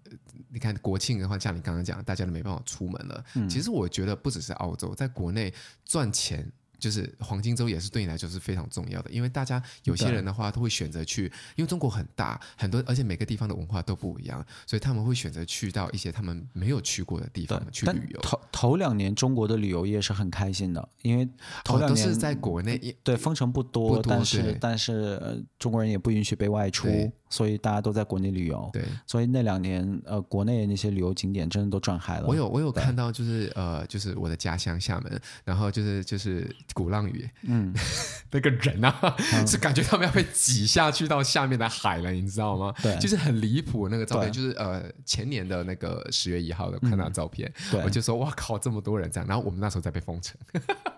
[0.51, 3.25] 你看国庆的话，像你刚刚讲，大家都没办法出门了。
[3.35, 5.53] 嗯、其实我觉得不只是澳洲，在国内
[5.85, 6.51] 赚钱。
[6.83, 18.21] 就是黄金周也是对你来说是非常重要的，因为大家有些人的话都会选择去，因为中国很大，很多，而且每个地方的文化都不一样，所以他们会选择去到一些他们没有去过的地方去旅游。
[18.21, 21.25] 头头两年中国的旅游业是很开心的，因为
[21.63, 26.89] 头两年、哦、都是在国内，对封城不多，不多但是但是中国人也不允许被外出。
[27.33, 28.69] 所以大家都在国内旅游。
[28.75, 32.27] 对，所以那两年呃，国内那些旅游景点真的都转嗨了。
[32.27, 37.73] 我有我有看到，就是呃，就是我的家乡厦门，然后就是就是鼓浪屿，嗯，
[38.31, 42.75] 那个人啊，嗯、是感觉他们要被挤下去到下面的海了，你知道吗？
[42.83, 50.37] 对，就是很离谱那个照片，就是呃前年的那个十月一号的看到照片，嗯、我就说哇靠，这么多人这样，然后我们那时候在被封城。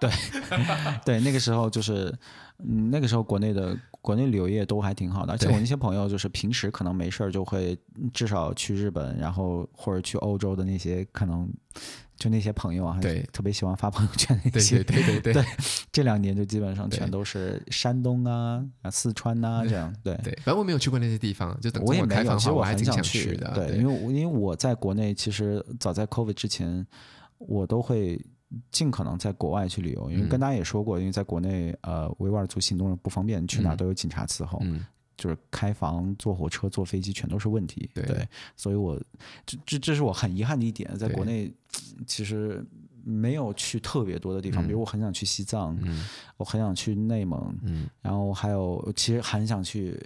[0.01, 0.11] 对，
[1.05, 2.13] 对，那个时候就是，
[2.59, 7.77] 嗯，那个时候国内的国内旅游业都还挺好的，而且我那些朋友就是平时可能没事儿就会
[8.13, 11.49] 至少去日本，然后或者去欧洲的那些可能
[12.17, 15.45] 就那些朋友啊，对，特别喜欢发朋友圈那些，对对对对， 对，
[15.91, 20.33] 这两年就基本上全都是山东啊、四川呐、啊、这样，对对。
[20.45, 26.87] 反正我没有去过那些地方，就等我也没有，其实我还挺想去的，对，因为因为我在国内其实早在 COVID 之前，
[27.39, 28.25] 我都会。
[28.71, 34.85] 尽可能在国外去旅游，因为跟大家也说过，因为在国内，呃，维吾尔族行动不方便，去哪都有警察伺候，嗯，
[35.17, 39.01] 就是开房、坐火车、坐飞机全都是问题，对，对，所以我
[39.47, 41.53] 这这这是我很遗憾的一点，在国内
[42.07, 42.65] 其实
[43.03, 46.05] 没有去特别多的地方，比如我很想去西藏，嗯，
[46.37, 49.99] 我很想去内蒙，嗯，然后还有其实很想去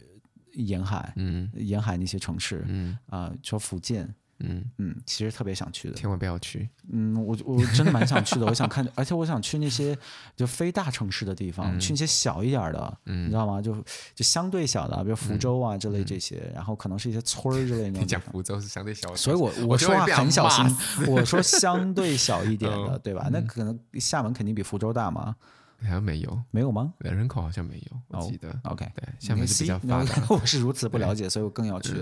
[0.55, 2.99] 沿海，嗯，沿海那些城市，嗯。
[3.07, 4.13] 啊，说福建。
[4.41, 6.69] 嗯嗯，其实特别想去的，千万不要去。
[6.93, 9.97] 嗯，我我真的蛮想去的， 我想看，而且我想去那些
[10.37, 13.61] 就非大城市的地方，嗯、去那些小一点的，嗯、你知道吗？
[13.61, 13.75] 就
[14.15, 17.99] 就相对小的，比如福州啊之类这些，嗯、然后可能是一些村儿之类的。
[18.01, 20.65] 你讲福州是相对小，所以我我说话很小心，
[21.09, 23.25] 我说相对小一点的， 对吧？
[23.27, 25.35] 嗯、那可能厦门肯定比福州大嘛。
[25.81, 26.93] 好像没有，没有吗？
[26.99, 28.49] 人口好像没有，我记得。
[28.65, 30.23] OK，对，厦门是比较发达。
[30.29, 31.93] 我是如此不了解，所以我更要去。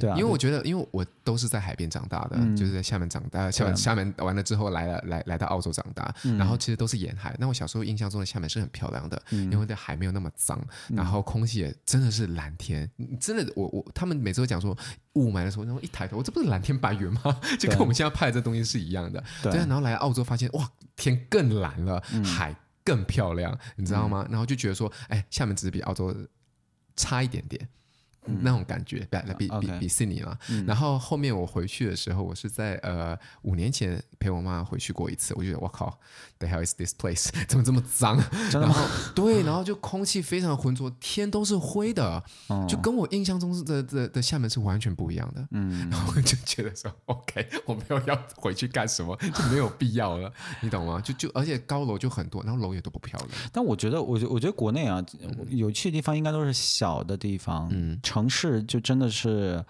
[0.00, 3.48] 对啊，因为我觉得，因为我都是在海边长大的，就是在厦门长大。
[3.50, 7.36] 厦门，厦门完了之后来了，来来到澳洲长大，然后其实都是沿海。
[7.38, 12.90] 那我小时候印象中的厦门是很漂亮的，因为的海没有那么脏，然后空气也真的是蓝天。
[13.20, 14.76] 真的，我我他们每次都讲说
[15.12, 17.40] 雾霾的时候，然后一抬头，这不是蓝天白云吗？
[17.58, 19.22] 就跟我们现在拍的这东西是一样的。
[19.42, 22.54] 对，然后来澳洲发现，哇，天更蓝了，海。
[22.86, 24.24] 更漂亮，你知道吗？
[24.28, 26.16] 嗯、然后就觉得说，哎，厦门只是比澳洲
[26.94, 27.68] 差一点点。
[28.40, 29.06] 那种感觉，
[29.38, 30.38] 比比比比悉尼了。
[30.66, 35.34] 然后后面我回去的时候，我是在呃五年前陪我妈回去过一次。
[35.36, 35.98] 我觉得我靠
[36.38, 37.28] ，the hell is this place？
[37.48, 38.16] 怎么这么脏？
[38.52, 38.80] 然后
[39.14, 42.22] 对，然后就空气非常的浑浊，天都是灰的，
[42.68, 45.46] 就跟我印象中的的的厦门是完全不一样的。
[45.52, 51.00] 嗯，然后我就觉得说，OK，我没有要回去干什么， 就没有必要了，你懂吗？
[51.00, 53.30] 就就而且高楼就很多，然后楼也都不漂亮。
[53.52, 55.04] 但我觉得，我觉我觉得国内啊，
[55.48, 57.98] 有趣的地方应该都是小的地方，嗯。
[58.16, 59.62] 城市就真的是，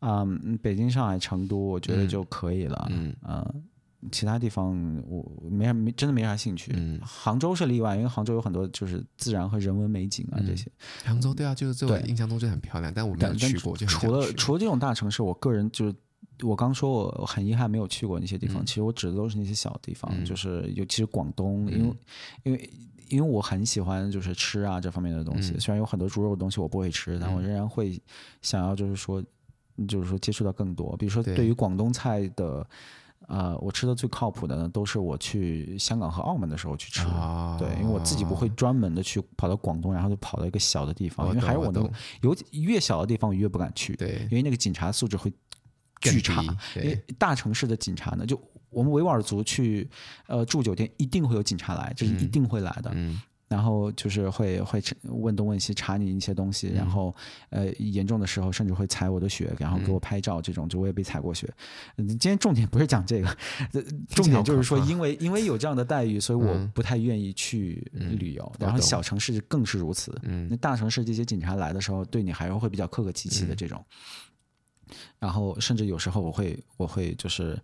[0.00, 2.88] 嗯，北京、上海、成都，我觉得就可以了。
[2.90, 3.62] 嗯，嗯，
[4.10, 4.74] 其他地方
[5.06, 6.72] 我没啥，没真的没啥兴趣。
[6.74, 10.68] 嗯，杭州是例外，因为杭州有很多就是自然和人文美景啊这些。
[11.04, 13.76] 杭州对啊，就是这我印象中就很漂亮，但我没有去过。
[13.76, 15.94] 除了除了这种大城市，我个人就是
[16.42, 18.66] 我刚说我很遗憾没有去过那些地方。
[18.66, 21.96] 其实我指的都是那些小地方，就是尤其是广东，因为
[22.42, 22.70] 因为。
[23.08, 28.00] 因为我很喜欢就是吃啊这方面的东西，虽然有很多猪肉的东西我不会吃，但我仍然会
[28.42, 29.22] 想要就是说，
[29.88, 30.96] 就是说接触到更多。
[30.96, 32.66] 比如说对于广东菜的，
[33.26, 37.04] 呃，我吃的最靠谱的呢，都是我去香港和澳门的时候去吃。
[37.58, 41.88] 对，因为我自己不会专门的去跑到广东，然后就跑到一个小的地方，因为还是我能
[42.22, 45.32] 有越小的地方我越不敢去，对，因为那个警察素质会
[46.00, 46.42] 巨差。
[46.76, 48.40] 因为大城市的警察呢就。
[48.74, 49.88] 我们维吾尔族去，
[50.26, 52.90] 呃，住酒店一定会有警察来，这是一定会来的。
[52.94, 57.14] 嗯，然后就是会会问东问西，查你一些东西，然后
[57.50, 61.48] 呃，严重的时候甚至会踩我的血，然后给我拍照，这种就我也被踩过血。
[61.96, 63.36] 今天重点不是讲这个，
[64.10, 67.86] 重点就是说，因为因为有这样的待遇，所以我不太愿意去
[68.18, 68.52] 旅游。
[68.58, 70.18] 然后小城市更是如此。
[70.24, 73.84] 嗯，那大城市这些警察来的时候，对你还是会比较客客气气的这种。
[75.18, 77.56] 然后甚至有时候我会我会就是。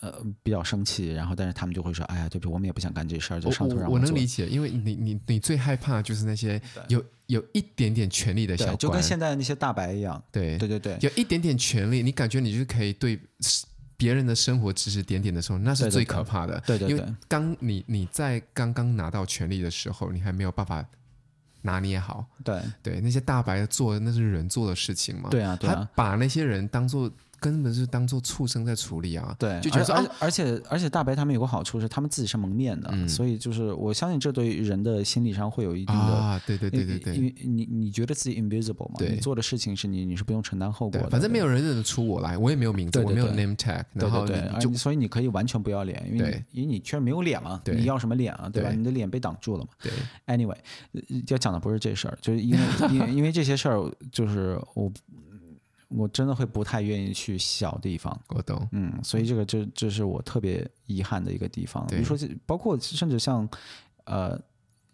[0.00, 10.22] 呃，比较生气，然后但是他们就会说：“哎呀，对不起，我们也不想干这事儿，就上头让我做。”我能理解，因为你你你最害怕就是那些有有一点点权力的小官，就跟现在那些大白一样。
[10.30, 13.18] 对对对对，有一点点权力，你感觉你就可以对
[13.96, 16.62] 别人的生活指指点点的时候，那是最可怕的。
[16.66, 20.84] 对对对，因为当你你在刚刚拿到权力的时候，你还没有办法。
[21.62, 25.30] 拿捏好，对对，那些大白做的那是人做的事情嘛？
[25.30, 27.10] 对啊，对啊，他把那些人当做
[27.52, 29.34] 根本是当做畜生在处理啊。
[29.38, 48.70] 对，就觉得说，而而且而且大白他们有个好处是，他们自己是蒙面的，嗯、所以就是我相信这对人的心理上会有一定的啊，对对对对对，因为你你觉得自己 invisible 嘛，你做的事情是你你是不用承担后果的，反正没有人认得出我来，我也没有名字，对对对我没有 name tag，然后对对对，所以你可以完全不要脸，因为对因为你确实没有脸嘛，你要什么脸啊，对吧？
[48.70, 49.68] 你的脸被挡住了嘛。
[49.82, 49.92] 对
[50.26, 50.56] ，anyway，
[51.28, 52.58] 要讲的不是这事儿，就是因为
[52.90, 54.90] 因为因为这些事儿，就是我。
[55.88, 61.86] 我真的会不太愿意去小地方，我懂，嗯，所以这个这这是我特别遗憾的一个地方。
[61.86, 63.48] 比如说，包括甚至像，
[64.04, 64.40] 呃。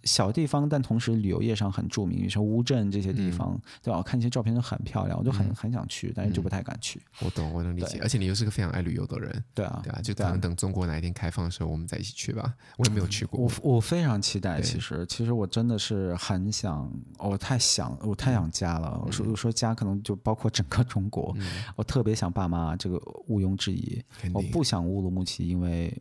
[0.05, 3.99] 小地方，但同时旅游业上很著名，比如说乌镇这些地方，嗯、对吧？
[3.99, 7.01] 我看一些照片都很漂亮，我就很、嗯、很想去，但是就不太敢去。
[7.21, 7.99] 我懂，我能理解。
[8.03, 12.55] 而且你又是个非常爱旅游的人，对啊，对啊，就可能等中国哪一天开放的时候，我们再一起去吧。
[12.77, 14.61] 我也没有去过，我我非常期待。
[14.61, 19.01] 其实，其实我真的是很想，我太想，我太想家了。
[19.07, 21.33] 我说我说家，可能就包括整个中国。
[21.39, 21.47] 嗯、
[21.77, 22.97] 我特别想爸妈，这个
[23.29, 24.03] 毋庸置疑。
[24.33, 25.97] 我不想乌鲁木齐，因为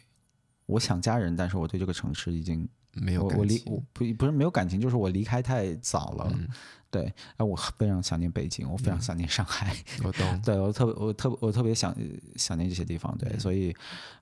[0.65, 2.67] 我想家人，但是我对这个城市已经。
[2.93, 6.31] 没有感情，我离我不不是没有感情，就是我离开太早了。
[6.33, 6.47] 嗯、
[6.89, 9.75] 对，哎，我非常想念北京，我非常想念上海。
[9.99, 11.95] 嗯、我懂， 对我特别我特我特别想
[12.35, 13.17] 想念这些地方。
[13.17, 13.75] 对，所以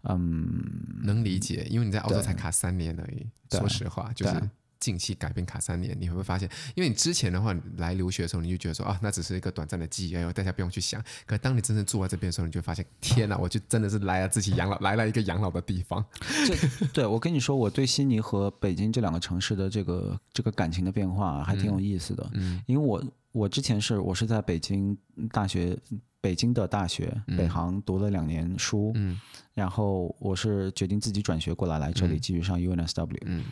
[0.03, 0.61] 嗯，
[1.03, 3.27] 能理解，因为你在澳洲才卡三年而已。
[3.57, 4.49] 说实话，就是。
[4.79, 6.49] 近期改变卡三年，你会不会发现？
[6.73, 11.03] 因为你之前的话来留学的时候，你就觉得说啊，那只是一个短暂的记忆，然后大家不用去想。
[11.25, 16.03] 可当你真正住在这边的时候，你就发现，天哪， 我就真的是来了自己养老，来了一个养老的地方。
[16.47, 22.29] 这 对我跟你说，我对悉尼和北京这两个城市的这个这个感情的变化还挺有意思的。
[22.33, 23.03] 嗯，因为我
[23.33, 24.97] 我之前是我是在北京
[25.31, 25.77] 大学，
[26.21, 29.19] 北京的大学北航读了两年书，嗯，
[29.53, 33.43] 然后我是决定自己转学过来，来这里继续上 UNSW，嗯。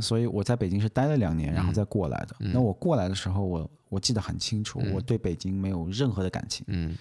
[0.00, 2.36] 所以我在北京是待了两年，然后再过来的。
[2.40, 6.64] 嗯、那我过来的时候，我我记得很清楚，嗯、我对北京没有任何的感情。
[6.68, 6.96] 嗯，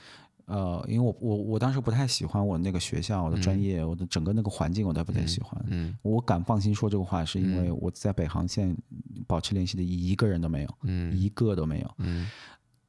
[0.45, 5.59] 呃，因为我我我当时不太喜欢我那个学校、我的专业、嗯、我的整个那个环境，我都不太喜欢。
[5.67, 8.75] 嗯，嗯我敢放心说这个话，是因为我在北航线
[9.27, 11.91] 保持联系的一个人都没有，嗯，一个都没有。
[11.99, 12.27] 嗯，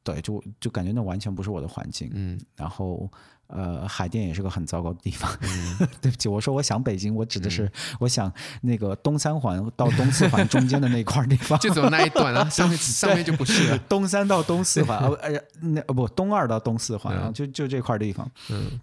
[0.02, 2.10] 对，就就感觉那完全不是我的环境。
[2.14, 3.10] 嗯，然后。
[3.48, 5.30] 呃，海淀也是个很糟糕的地方。
[5.42, 8.32] 嗯、 对不起，我说我想北京，我指的是我想
[8.62, 13.78] 那个东三环到东四环中间的那块地方， 就走那一段啊，上面 上面就不是了。
[13.88, 18.30] 东三到东四环，呃，那不东二到东四环啊，就就这块地方。
[18.50, 18.80] 嗯，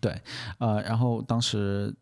[0.00, 0.20] 对，
[0.58, 1.94] 呃，然后当时。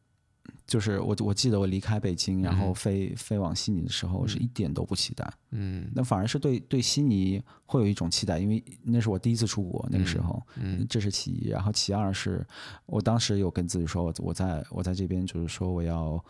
[0.68, 5.26] 就是我，我记得我离开北京，然后飞、嗯、飞往悉尼的时候，我是一点都不期待。
[5.50, 11.48] 嗯，那反而是对对悉尼会有一种期待，因为那是我第一次出国，那个时候，嗯，这是其一。
[11.48, 12.46] 然后其二是，
[12.84, 16.22] 我当时有跟自己说，我在我在这边就是说我要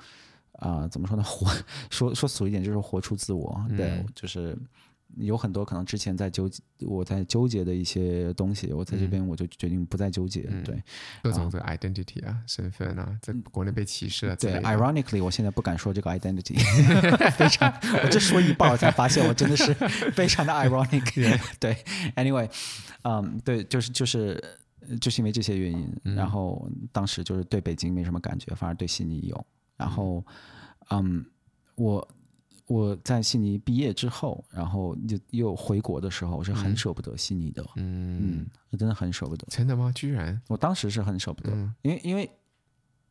[0.53, 1.23] 啊、呃，怎么说呢？
[1.25, 1.53] 活
[1.91, 3.61] 说说俗一点，就是活出自我。
[3.77, 4.57] 对，嗯、就是。
[5.17, 10.47] 有很多可能之前在纠结，我在纠结的一些东西，我在这边我就决定不再纠结。
[10.51, 10.83] 嗯、对，
[11.23, 14.37] 各种的 identity 啊，身份啊，在国内被歧视啊。
[14.39, 16.57] 对，ironically，我现在不敢说这个 identity，
[17.33, 17.73] 非常，
[18.05, 19.73] 我这说一半我才发现我真的是
[20.13, 21.41] 非常的 ironic。
[21.59, 21.77] 对
[22.15, 22.49] ，anyway，
[23.03, 24.43] 嗯，对，就是就是
[25.01, 29.47] 就是因为这些原因，嗯、然后当时就是对北京没什么感觉，反而对悉尼有。
[29.77, 30.25] 然后，
[30.91, 31.25] 嗯，
[31.75, 32.07] 我。
[32.69, 37.65] 我在悉尼毕业之后，然后又又回国的时候，我是很舍不得悉尼的。
[37.77, 39.47] 嗯嗯，我真的很舍不得。
[39.49, 39.91] 真的吗？
[39.95, 40.39] 居然？
[40.49, 42.31] 我当时是很舍不得，嗯、因为因为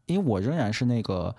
[0.06, 1.36] 因为我仍然是那个，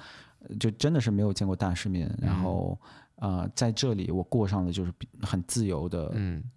[0.59, 2.77] 就真的是没有见过大世面，嗯、然后
[3.15, 4.93] 啊、呃，在这里我过上了就是
[5.23, 6.13] 很自由的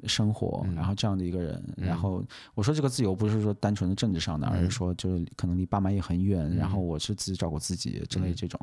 [0.06, 1.64] 生活，嗯、然后这样的一个人。
[1.78, 8.60] 嗯、然后我说这个自由不是说单纯的政治上的，嗯、而是说就是可能离爸妈也很远，嗯、然后我是自己照顾自己之类这种。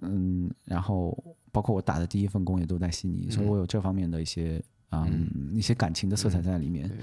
[0.00, 1.22] 嗯，嗯，然后。
[1.52, 6.88] 包括我打的第一份工也都在悉尼，嗯、所以我有这方面的一些嗯，嗯一些感情的色彩在里面。
[6.88, 6.98] 嗯、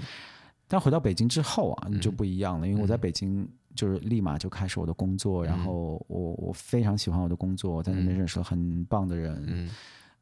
[0.66, 9.68] 但回到北京之后啊，就不一样了，嗯、因为我在北京就是立马就开始我的工作，嗯、然后我我非常喜欢我的工作，我在那边认识了很棒的人，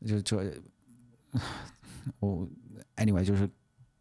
[0.04, 0.52] 就、就这
[2.20, 2.48] 我
[2.96, 3.48] anyway 就是。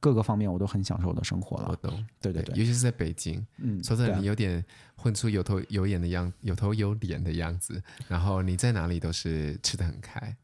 [0.06, 1.70] 各个方面我都很享受我的生活了。
[1.72, 4.64] 我懂，对对对，尤其是在北京，嗯，说真的，你有点
[4.96, 7.82] 混出有头有眼的样，有头有脸的样子。
[8.08, 10.38] 然后你在哪里都是吃得很开。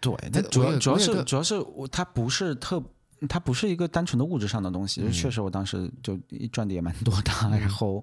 [0.00, 2.82] 对，但主要主要是主要是我，它不是特，
[3.28, 5.02] 它不是一个单纯的物质上的东西。
[5.12, 6.18] 确实，我当时就
[6.50, 7.30] 赚的也蛮多的，
[7.60, 8.02] 然后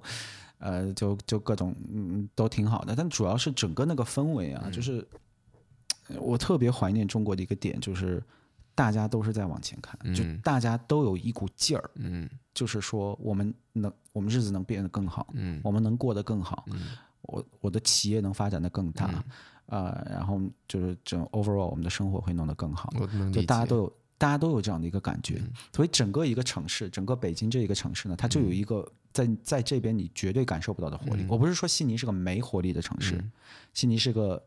[0.60, 2.94] 呃，就就各种嗯都挺好的。
[2.96, 5.04] 但主要是整个那个氛围啊，就是
[6.20, 8.22] 我特别怀念中国的一个点，就是。
[8.78, 16.90] 大家都是在往前看，就大家都有一股劲儿，嗯，就是说我们能，我们日子能变得更好，嗯，我们能过得更好，嗯，
[17.24, 19.26] 我我的企业能发展的更大，
[19.66, 22.94] 啊、然后就是整 overall 我们的生活会弄得更好，
[23.34, 31.24] 就大家都有，大家都有这样的一个感觉，嗯、所以整个一个城市，整个北京这一个城市呢，它就有一个在在这边你绝对感受不到的活力。
[31.24, 33.32] 嗯、我不是说悉尼是个没活力的城市，嗯、
[33.74, 34.40] 悉尼是个。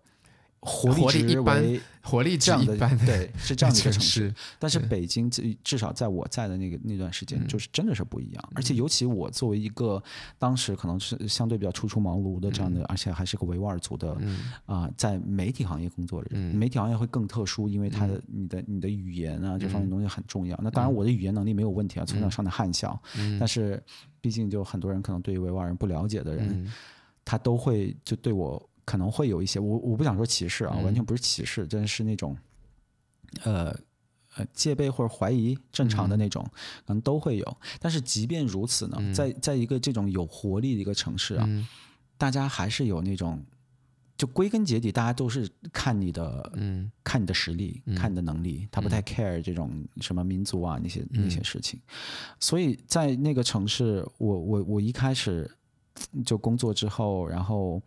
[0.61, 4.35] 活力值为活力这样的，对，是这样的一个 城市。
[4.59, 8.51] 但是北京至至少在我在的那个那段时间，就是真的是不一样。
[8.55, 10.03] 而且尤其我作为一个
[10.39, 14.15] 当时可能是相对比较初出茅庐的这样的，而且还是个维吾尔族的
[14.67, 20.59] 啊，在媒体行业工作的人，媒体行业会更特殊，因为他的你的你的语言啊这方面东西很重要。
[20.63, 23.01] 那当然我的语言能力没有问题啊，从小上的汉校，
[23.39, 23.83] 但是
[24.21, 26.71] 毕竟就很多人可能对于维吾尔人不了解的人，
[27.25, 28.70] 他都会就对我。
[28.91, 32.37] 可能会有一些，我我不想说歧视啊，完全不是歧视，真的是那种，
[33.45, 33.73] 呃
[34.35, 36.45] 呃戒备或者怀疑，正常的那种，
[36.85, 37.57] 可能都会有。
[37.79, 41.49] 但是即便如此呢，在在一个这种有活力的一个城市啊，
[42.19, 43.41] 大家还是有那种，
[44.17, 49.71] 就归根结底，大家都是看你的，嗯，看你的实力，看你的能力，他不太 care 这种
[50.01, 51.79] 什么民族啊那些那些事情。
[52.41, 55.49] 所以在那个城市，我我我一开始
[56.27, 57.81] 就工作之后，然后。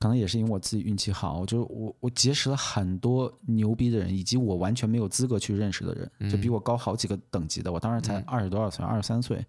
[0.00, 7.70] 可能也是因为我自己运气好，就我我结识了很多牛逼的人，以及我完全没有资格去认识的人，就比我高好几个等级的。
[7.70, 9.44] 我当时才二十多少岁，二十三岁，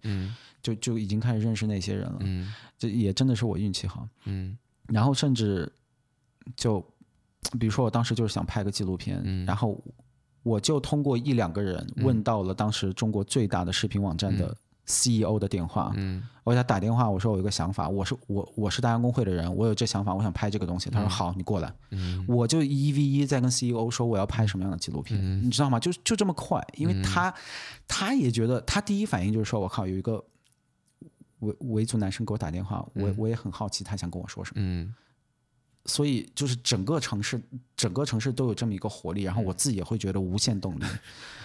[0.62, 2.18] 就就已经开始认识那些人了。
[2.76, 4.06] 这也真的是我运气好。
[4.88, 5.72] 然后甚至
[6.54, 6.80] 就
[7.58, 9.82] 比如说，我当时就是想拍个纪录片，然后
[10.42, 14.54] 我就通过一两个人问到了当时中国最大的视频网站的。
[14.92, 20.90] CEO 的电话，嗯，我给他打电话，我说我有一个想法，我是我我是大洋公会的人，我有这想法，我想拍这个东西。
[20.90, 25.80] 他说好，你过来，嗯，我就一 v 一在跟 CEO 说我要拍什么样的纪录片，嗯，你知道吗？
[25.80, 27.32] 就就这么快，因为他
[27.88, 30.22] 他也觉得他第一反应就是说我靠，有一个
[31.40, 34.94] 维维族男生给我打电话，我我也很好奇他想跟我说什么，嗯，
[35.86, 37.40] 所以就是整个城市
[37.76, 40.84] 整个城市都有这么一个活力，然后我自己也会觉得无限动力。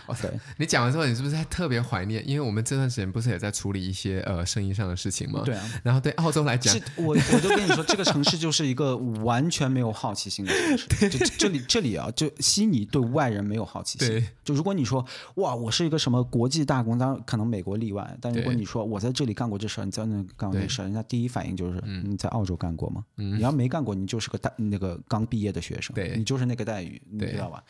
[0.08, 2.28] 哦，对，你讲完之后，你是不是还特别怀念？
[2.28, 5.42] 因为我们这段时间不是也在处理一些呃生意上的事情吗？
[5.46, 5.82] 对啊。
[5.84, 10.88] 然后对澳洲来讲，我我就跟你说，这个城市就是一个完全没有好奇心的城市。
[10.88, 14.08] 对 就这里这里啊，就悉尼对外人没有好奇心。
[14.08, 14.24] 对。
[14.44, 15.06] 就如果你说
[15.36, 18.18] 哇，我是一个什么国际大公，当然可能美国例外。
[18.22, 23.04] 但如果你说我在这里干过这事儿，你在那干过这事儿，人家第一反应就是你在澳洲干过吗？
[23.18, 23.38] 嗯。
[23.38, 25.94] 你要没干过，你就是个大那个刚毕业的学生。
[25.94, 26.16] 对。
[26.18, 27.62] 你就是那个待遇，你知道吧？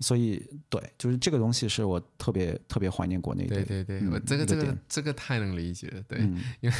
[0.00, 3.56] 所以对，就是这个东西是我特别特别怀念国内的。
[3.56, 6.02] 对对对，我这个这个这个太能理解了。
[6.08, 6.18] 对，
[6.60, 6.72] 因为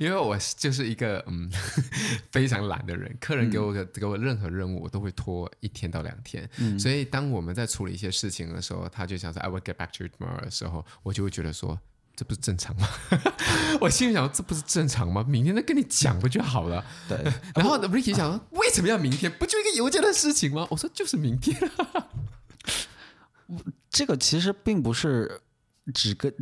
[0.00, 1.50] 因为我就是一个嗯
[2.32, 6.48] 非常懒的人，客人给我给我任何任务，我都会拖一天到两天。
[6.78, 11.78] 所以当我们在处理一些事情的时候，他就想说 I will get back to you tomorrow 的时候，我就会觉得说，
[12.14, 12.86] 这不是正常吗？
[13.80, 15.24] 我心里想，这不是正常吗？
[15.26, 16.84] 明天再跟你讲不就好了？
[17.08, 17.16] 对。
[17.54, 19.32] 然后 Ricky 想说，为什么要明天？
[19.32, 20.66] 不就一个邮件的事情吗？
[20.70, 21.58] 我说就是明天。
[23.90, 25.40] 这个其实并不是
[25.92, 26.32] 只跟，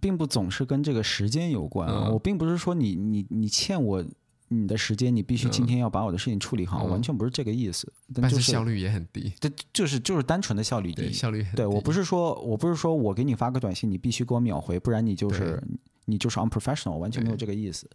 [0.00, 1.88] 并不总是跟这个时间有关。
[1.88, 4.04] 嗯、我并不是说你你你欠我
[4.52, 7.90] 你的时间，你必须今天要把我的事情处理好，嗯、完全不是这个意思。
[8.14, 11.56] 但是效率也很低，对，就是就是单纯的效率低，效率很低。
[11.56, 15.62] 对，我不是说我不是说我给你发个短信，你必须给我秒回，不然你就是。
[16.06, 17.88] 你就是 unprofessional，完全没有这个意思。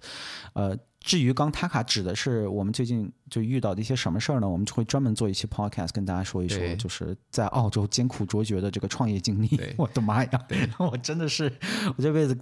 [0.53, 4.47] 呃，至于刚塔卡指的是我们最近就遇到的一些什么事儿呢？
[4.47, 9.59] 我们就会专门做一期 podcast 跟大家说一说，就是在澳洲艰苦卓绝的这个创业经历。
[9.77, 10.47] 我的妈呀！
[10.79, 11.51] 我真的是，
[11.97, 12.35] 我这辈子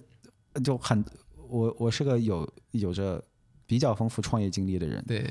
[0.63, 1.03] 就很，
[1.49, 3.21] 我我是个有有着
[3.65, 5.03] 比较丰富创业经历的人。
[5.07, 5.29] 对。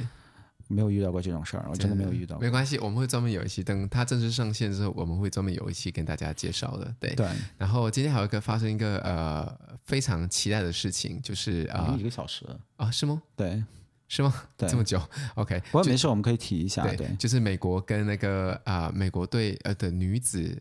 [0.66, 2.42] 没有遇到过这种事儿，我真的没有遇到过。
[2.42, 6.92] 没关系，我们会专门有一期，等它正式上线之后，我们会专门有一期跟大家介绍的。
[6.98, 7.28] 对对。
[7.58, 13.22] 然后今天还有一个发生一个呃非常期待的事情，就是啊、呃、一个小时啊是吗？
[13.36, 13.62] 对，
[14.08, 14.34] 是吗？
[14.56, 14.98] 对，这么久
[15.34, 16.82] ？OK，不过没事，我们可以提一下。
[16.82, 20.58] 对，对就是美国跟那个啊、呃、美国队呃的女子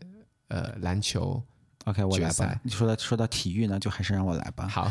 [0.48, 1.42] 呃篮球。
[1.84, 2.60] OK，我来吧。
[2.62, 4.66] 你说到说到体育呢，就还是让我来吧。
[4.66, 4.90] 好，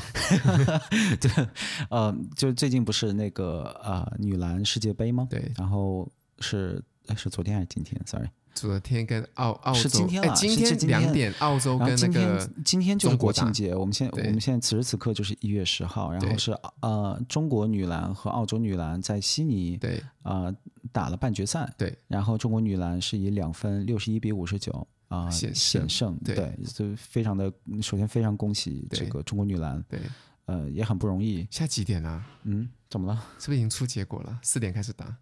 [1.20, 1.48] 对，
[1.90, 5.28] 呃，就最近不是那个呃女篮世界杯吗？
[5.30, 5.52] 对。
[5.58, 6.08] 然后
[6.40, 6.82] 是
[7.16, 13.74] 是昨天还是今天？Sorry，昨天跟澳澳洲是今天了，今天两点澳洲跟那个今天就是国庆节。
[13.74, 20.54] 我们现我们现在此时此刻就是一月十号，然后是呃中国女篮和澳洲女篮在悉尼对啊
[20.92, 21.68] 打了半决赛。
[21.76, 21.98] 对。
[22.08, 24.88] 然后中国女篮是以两分六十一比五十九。
[25.14, 27.54] 啊，险险胜，对，就非常的，
[27.84, 30.00] 首先非常恭喜这个中国女篮，对，
[30.46, 31.48] 呃，也很不容易。
[31.52, 32.26] 现在几点啊？
[32.44, 33.24] 嗯，怎么了？
[33.38, 34.40] 是不是已经出结果了？
[34.42, 35.16] 四点开始打，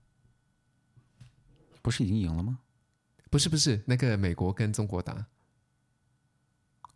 [1.81, 2.59] 不是已经赢了吗？
[3.29, 5.25] 不是，不是，那个美国跟中国打。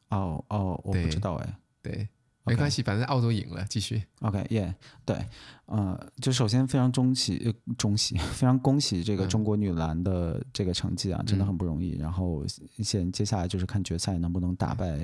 [0.10, 2.08] 哦哦，我不知道哎，对，
[2.46, 4.04] 没关系，反正澳洲赢了，继续。
[4.22, 4.74] OK，Yeah，、okay,
[5.04, 5.26] 对，
[5.66, 11.98] 呃，就首先非常恭喜，恭喜， 非常恭喜这个中国女篮的这个成绩啊，嗯、真的很不容易。
[11.98, 12.46] 然后
[12.80, 15.00] 现接下来就是看决赛能不能打败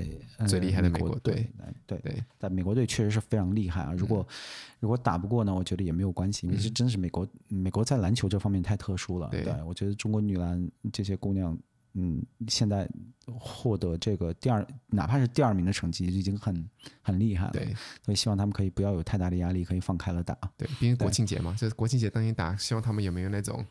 [0.48, 1.50] 最厉害的美国队。
[1.88, 3.94] 对对，但美国队确实是非常厉害啊。
[3.98, 4.34] 如果、嗯、
[4.82, 9.28] 如果打不过呢，我觉得也没有关系，因为这真是美国，美国在篮球这方面太特殊了。
[9.30, 11.58] 对，对我觉得中国女篮这些姑娘。
[11.94, 12.88] 嗯，现在
[13.26, 16.70] 获得这个第二，哪怕是第二名的成绩，已经很
[17.02, 17.52] 很厉害了。
[17.52, 17.74] 对，
[18.04, 20.38] 所以希望他们可以不要有太大的压力，可以放开了打。
[20.58, 23.66] 对，毕竟国庆节嘛，就是国庆节当天打，希望他们有没有那种。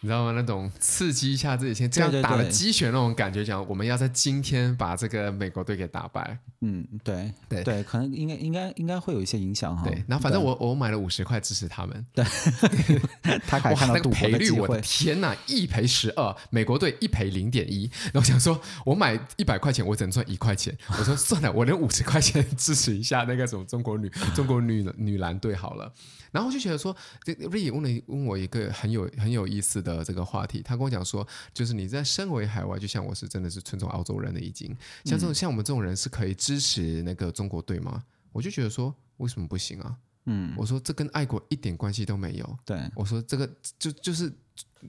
[0.00, 0.32] 你知道吗？
[0.32, 6.38] 那种刺激一下自己，先这样打了鸡血那种感觉，讲我们要在今天把这个美国队给打败。
[6.60, 9.82] 嗯，对对对，可能应该应该应该会有一些影响哈。
[9.88, 12.06] 对，然后反正我我买了五十块支持他们。
[12.12, 12.24] 对，
[13.46, 17.90] 他还看到赌赔率，我的天哪，一赔十二，美国队一赔零点一。
[18.12, 20.76] 然后想说，我买一百块钱，我只能赚一块钱。
[20.90, 25.92] 我说算了，我连五十块钱支持一下那个什么中国女 中国女女篮队好了。
[26.30, 26.94] 然后就觉得说，
[27.24, 30.62] 这瑞也问了问我一个很有很有意思的这个话题。
[30.62, 34.68] 他跟我讲说，就是你在身为海外，就像我是真的是尊重澳洲人的已经。
[35.04, 38.02] 像这种像我们这种人是可以支持那个中国队吗？
[38.32, 39.96] 我就觉得说，为什么不行啊？
[40.26, 42.58] 嗯，我说这跟爱国一点关系都没有。
[42.64, 44.32] 对，我说这个就就是。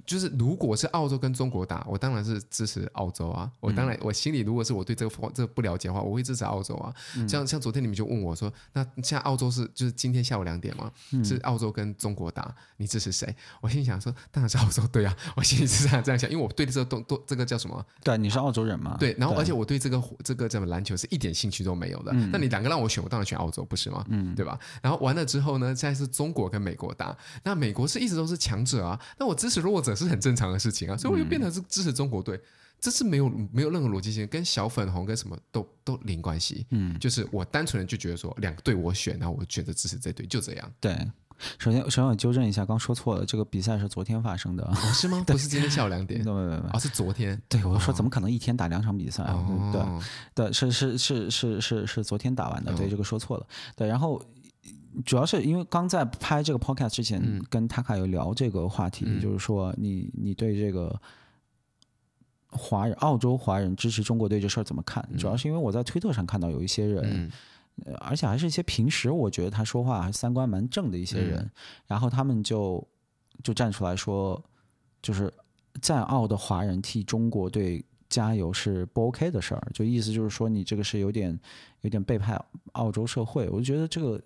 [0.05, 3.51] 就是如果是澳洲跟中国打，我当然是支持澳洲啊。
[3.59, 6.93] 我当然我心里如果是我对这个这个不了解的话，我会支持澳洲啊。
[7.27, 10.91] 像像昨天你们就问我说，那现在澳洲是就是今天下午两点嘛，
[11.23, 13.35] 是澳洲跟中国打，你支持谁？
[13.61, 15.15] 我心里想说，当然是澳洲对啊。
[15.35, 17.83] 我心里是这样这样想，因为我对这个都都这个叫什么？
[18.03, 18.95] 对，你是澳洲人嘛？
[18.99, 22.13] 对，然后而且我对这个这个叫什么篮球是一点兴趣都没有的。
[22.31, 24.05] 那你两个让我选，我当然选澳洲，不是吗？
[24.09, 24.59] 嗯，对吧？
[24.83, 30.59] 然后完了之后呢，现在是中国跟美国打，那美国是一直都是强者啊，那我支持弱者是很正常的。
[30.59, 32.41] 事情啊，所以我就变成是支持中国队，嗯、
[32.81, 36.67] 这是没有没有任何逻辑性，跟小粉红跟什么都都零关系。
[36.71, 40.69] 嗯，就是我单纯的就觉得说两个队我选，然后我选择支持这队，就这样。
[40.81, 40.93] 对，
[41.57, 45.23] 首先首先我纠正一下，刚说错了，这个比赛是昨天发生的，哦、是吗？
[45.25, 46.21] 不是今天下午两点？
[46.21, 47.41] 对对对，啊，是昨天。
[47.47, 49.23] 对，我说怎么可能一天打两场比赛？
[49.23, 50.03] 哦、
[50.35, 53.47] 对对，是是是是是是昨天打完的，对，这个说错了。
[53.77, 54.21] 对，然后。
[55.05, 60.99] 主要是因为刚在拍这个 podcast 之前，嗯、跟塔卡有聊这个话题，嗯、就是说你你对这个
[62.47, 65.07] 华人澳洲华人支持中国队这事儿怎么看？
[65.11, 67.31] 嗯、主要是因为我在推特上看到有一些人，
[67.85, 71.51] 嗯、而且还是一些平时我觉得他说话还三观蛮正的一些人，嗯、
[71.85, 72.85] 然后他们就
[73.43, 74.43] 就站出来说，
[75.03, 75.31] 就是
[75.81, 81.39] 在澳的华人替中国队加油是不 OK 的事儿，就意思就是说你这个是有点
[81.81, 84.19] 有点背叛澳洲社会，我就觉得这个。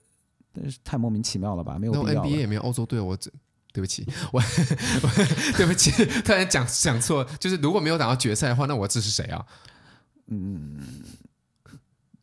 [0.54, 1.78] 但是太莫名其妙了吧？
[1.80, 2.24] 没有必要。
[2.24, 3.18] NBA 也没有欧洲队，我
[3.74, 4.40] 对不起， 我
[5.58, 5.92] 对不起，
[6.22, 9.46] 突然讲讲错，就是如果没有打到决赛的话，那我支持谁啊？
[10.28, 10.80] 嗯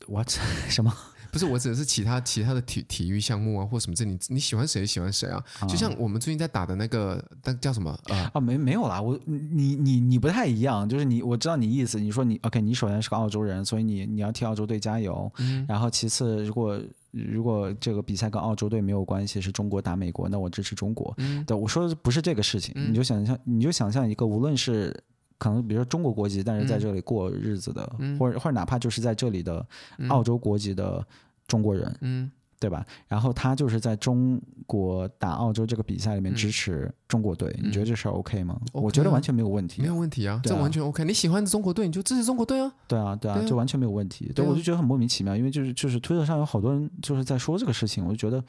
[0.06, 0.28] ，what
[0.70, 0.94] 什么？
[1.32, 5.40] 不是，我指的是其他其他的体体育项目啊，或什么这你你喜欢谁喜欢谁啊？
[5.68, 8.30] 就像我们最近在打的那个，那叫什么啊？
[8.34, 16.80] 啊，没没有啦，我你你你不太一样，就是你我知道你意思，你说你 OK，你首先是个澳洲人，所以你你要替澳洲队加油，嗯，然后其次如果
[17.10, 21.14] 如果这个比赛跟澳洲队没有关系，是中国打美国，那我支持中国。
[21.18, 24.94] 嗯，对，我说的不是这个事情，嗯，你就想象你就想象一个无论是。
[25.42, 29.66] 可能比如说中国国籍，但是在这里过日子的，嗯、或者或者哪怕就是在这里的
[30.10, 31.02] 澳洲国籍的
[31.46, 32.30] 中国人，嗯，
[32.60, 32.86] 对吧？
[33.08, 41.02] 然后他就是在中国打澳洲这个比赛里面支持中国队，嗯、你觉得这事儿 OK 吗？Okay 我觉得完全没有问题，没有问题啊，这完全 OK。
[41.04, 44.26] 你喜欢中国队，你就支持中国队啊，对啊，对啊，就完全没有问题。
[44.26, 48.44] 对，对我就觉得很莫名其妙，因为就是就是推特上有好多人就是在说这个事情，我就觉得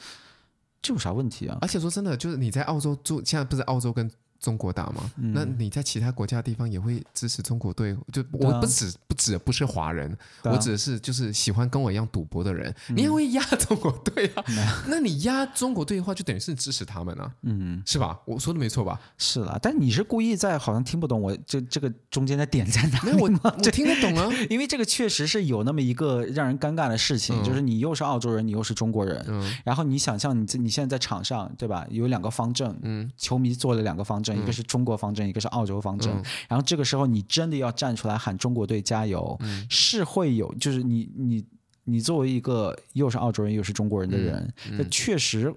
[0.81, 1.57] 这有啥问题啊？
[1.61, 4.11] 而且说真的，就是你在澳洲住，现在不是澳洲跟。
[4.41, 5.09] 中国打吗？
[5.17, 7.95] 嗯、那你在其他国家的地方也会支持中国队？
[8.11, 10.11] 就我不指、啊、不指不是华人，
[10.41, 14.43] 啊、我指的是就是喜欢跟我一样赌博的人，嗯、你也会压中国队啊？
[14.49, 14.55] 嗯、
[14.87, 17.31] 那你压中国队的话，就等于是支持他们啊？
[17.43, 18.19] 嗯，是吧？
[18.25, 18.99] 我说的没错吧？
[19.17, 23.11] 是啦，但你是故意在好像听不懂我这这个中间的点在哪里？
[23.11, 31.85] 吗，我 我听得懂啊， 因为这个确实是有那么一个让人尴尬的事情，嗯、就是你又是澳洲人，你又是中国人，嗯、然后你想象你你现在在场上对吧？
[31.91, 35.21] 有两个方阵，嗯，球迷做了两个方阵，嗯、一个是中国方阵。
[35.21, 41.45] 一个是澳洲方阵，嗯、然后这个时候你真的要站出来喊中国队加油，嗯、是会有，就是你你
[41.85, 44.53] 你作为一个又是澳洲人又是中国人的人，
[44.89, 45.53] 确实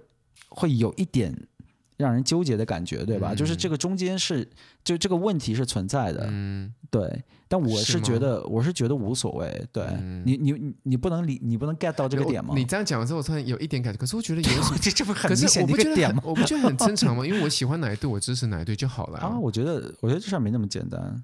[0.48, 1.34] 会有一点
[1.96, 3.32] 让人纠结的感觉，对吧？
[3.32, 4.48] 嗯、就是这个中间是
[4.82, 7.22] 就这个问题是存在的，嗯，对。
[7.46, 9.64] 但我是觉得，吗我是觉得无所谓。
[9.70, 12.52] 对、嗯、你，你你不能理，你不能 get 到这个点吗？
[12.56, 13.98] 你这样讲完之后，我突然有一点感觉。
[13.98, 16.20] 可是我觉得有什么，这这不很明显的一个点吗？
[16.24, 17.24] 我不觉得很正常吗？
[17.26, 19.38] 因为我喜欢哪一队，我支持哪一队就好了啊。
[19.38, 21.22] 我觉得，我觉得这事儿没那么简单。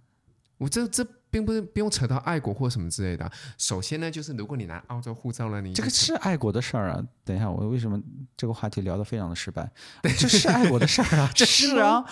[0.58, 3.30] 我这这并不是不用扯到爱国或什么之类的。
[3.56, 7.02] 首先呢，就是如果你拿澳洲护照了，你这个是爱国的事儿啊。
[7.24, 8.00] 等一下，我为什么
[8.36, 9.70] 这个话题聊得非常的失败？
[10.02, 12.04] 对，这是爱国的事儿啊， 这是啊，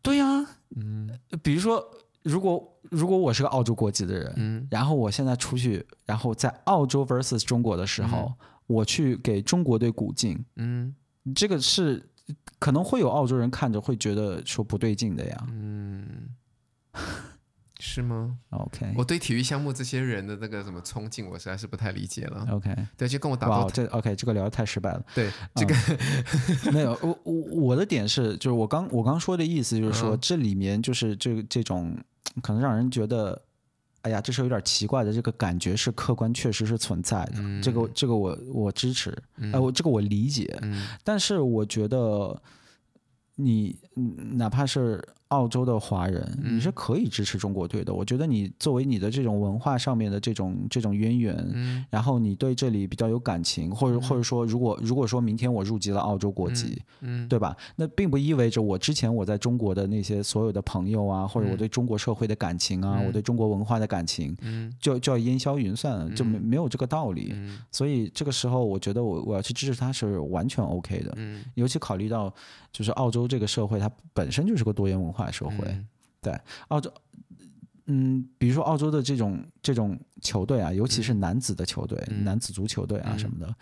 [0.00, 1.10] 对呀、啊，嗯，
[1.42, 1.84] 比如说，
[2.22, 10.94] 如果如果我是个澳洲国籍的人，嗯，然后我现在出去，然后在澳洲 versus 中国的时候，嗯、我去给中国队鼓劲，嗯，
[11.34, 12.02] 这个是
[12.58, 16.28] 可能会有澳洲人看着会觉得说不对劲的呀，嗯。
[17.84, 22.46] 是吗？OK，我对体育项目这些人的那个什么冲劲，我实在是不太理解了。
[22.48, 23.68] OK，对，就跟我打过。
[23.72, 25.04] 这 OK，这个聊得太失败了。
[25.12, 25.74] 对，这个、
[26.66, 26.96] 嗯、没有。
[27.02, 31.98] 我我我的点是，就是我刚我刚说的意思，就是说、嗯、这里面就是这这种
[32.40, 33.42] 可能让人觉得，
[34.02, 37.32] 哎呀，这是有点奇怪的这个感觉是客观确实是存在的。
[37.38, 40.56] 嗯、这个这个我我支持，哎、呃，我这个我理解。
[40.62, 42.40] 嗯、但是我觉得
[43.34, 43.76] 你
[44.36, 45.04] 哪怕是。
[45.32, 47.90] 澳洲的华人，你是可以支持中国队的。
[47.90, 57.56] 嗯、我觉得你作为你的这种文化上面的这种这种渊源，嗯、然后你对这里比较有感情，或者、嗯、或者说，如果如果说明天我入籍了澳洲国籍，嗯，嗯对吧？
[57.76, 67.30] 那并不意味着我之前我在中国的那些所有的朋友啊，或者我对中国社会的感情啊，嗯、我对中国文化的感情，嗯，就就要烟消云散了，就没没有这个道理。
[67.34, 71.14] 嗯、所以这个时候，我觉得我我要去支持他是完全 OK 的。
[71.16, 72.32] 嗯，尤其考虑到
[72.70, 75.21] 就是澳洲这个社会，它本身就是个多元文化。
[75.30, 75.86] 社会，嗯、
[76.20, 76.92] 对澳洲，
[77.86, 83.54] 嗯，比如说澳洲的这种这种球队啊，尤其是男子的球队，嗯、男子足球队啊什么的，嗯、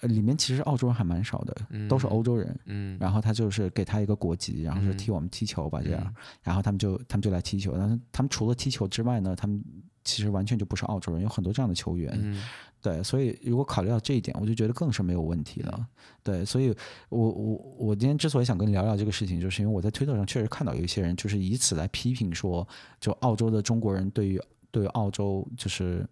[0.00, 9.62] 呃，里面其实澳洲人还蛮少的，嗯、都是欧洲人，嗯，然后他就是给他一个国籍，然后说替我们踢球吧，这样，嗯、然后他们就他们就来踢球，但是他们除了踢球之外呢，他们
[10.08, 12.10] 其实完全就不是澳洲人，有很多这样的球员。
[12.20, 12.42] 嗯
[12.80, 15.86] 对，所以如果考虑到这一点，我就觉得更是没有问题了。
[16.22, 16.72] 对，所以
[17.08, 22.66] 我我我今天之所以想跟你聊聊这个事情，就是因为我在推特上确实看到有一些人就是以此来批评说，
[23.00, 24.40] 就澳洲的中国人对于
[24.70, 26.08] 对于澳洲就是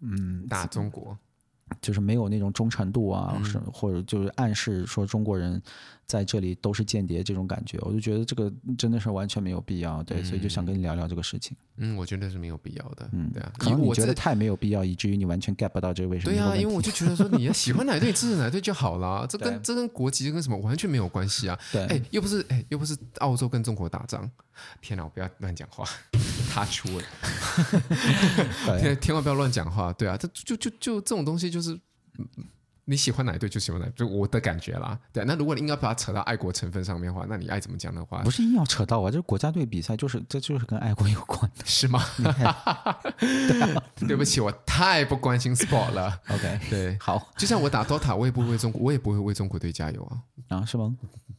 [0.00, 1.16] 嗯大中国，
[1.80, 5.60] 就是没有那种忠诚度啊，是、嗯、或者就是暗示说中国人。
[6.04, 11.56] 在这里都是间谍这种感觉，我就觉得这个真的是完全没有必要，对，嗯、所以就想跟你聊聊这个事情。
[11.76, 16.34] 嗯，我觉得是没有必要的，嗯，对啊，可能你觉得太没有必要，以至于你完全 get 不到这个为什么。
[16.34, 21.58] 对啊，因为我就觉得说你要喜欢哪队支持哪队就好了，这跟这跟国籍跟什么完全没有关系啊。
[21.72, 24.30] 对，哎，又不是哎，又不是澳洲跟中国打仗。
[24.80, 25.88] 天哪，我不要乱讲话，
[26.52, 27.04] 他出了，
[28.80, 29.92] 天千万不要乱讲话。
[29.92, 31.78] 对啊，这就就就，就这种东西就是。
[32.84, 34.98] 你喜欢哪一队就喜欢哪一队，就我的感觉啦。
[35.12, 42.02] 对，那如果你硬要把它扯到爱国成分上面的话，那你爱怎么讲的话，不是硬要扯到啊，这国家队比赛就是这就是跟爱国有关的，是吗？
[44.06, 46.20] 对不起，我太不关心 sport 了。
[46.28, 50.58] OK，对，好，就像我打 DOTA，我也不会为中国，我也不会为中国队加油啊。
[50.58, 50.94] 啊，是吗？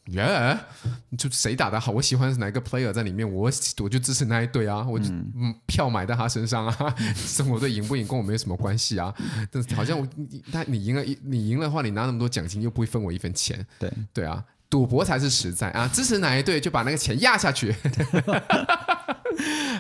[0.08, 0.58] 耶，yeah,
[1.18, 3.50] 就谁打的好，我喜欢是哪个 player 在里面，我
[3.82, 6.96] 我就支持那一队啊，我就嗯票买在他身上啊，
[7.38, 9.14] 中国队赢不赢跟我没有什么关系啊。
[9.50, 10.06] 但是好像我
[10.52, 11.02] 但你赢了，
[11.34, 13.66] 你赢了的话，你拿那么多奖金又不会分我一分钱。
[13.80, 17.76] 对对啊，赌博才是实在啊，支持哪一队就把那个钱压下去。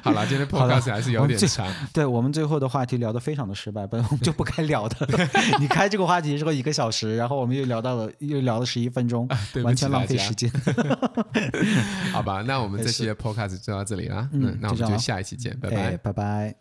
[0.01, 1.65] 好了，今天 podcast 还是有点长。
[1.65, 5.07] 我对我们最后的话题聊得非常的失败，本来我们就不该聊的。
[5.61, 10.51] 你开这个话题之后一个小时，然后我们又聊到了，又聊了十一分钟，啊、完全浪费时间。
[12.11, 14.27] 好吧，那我们这期的 podcast 就到这里了。
[14.33, 16.55] 嗯，那我们就下一期见，拜拜，拜拜。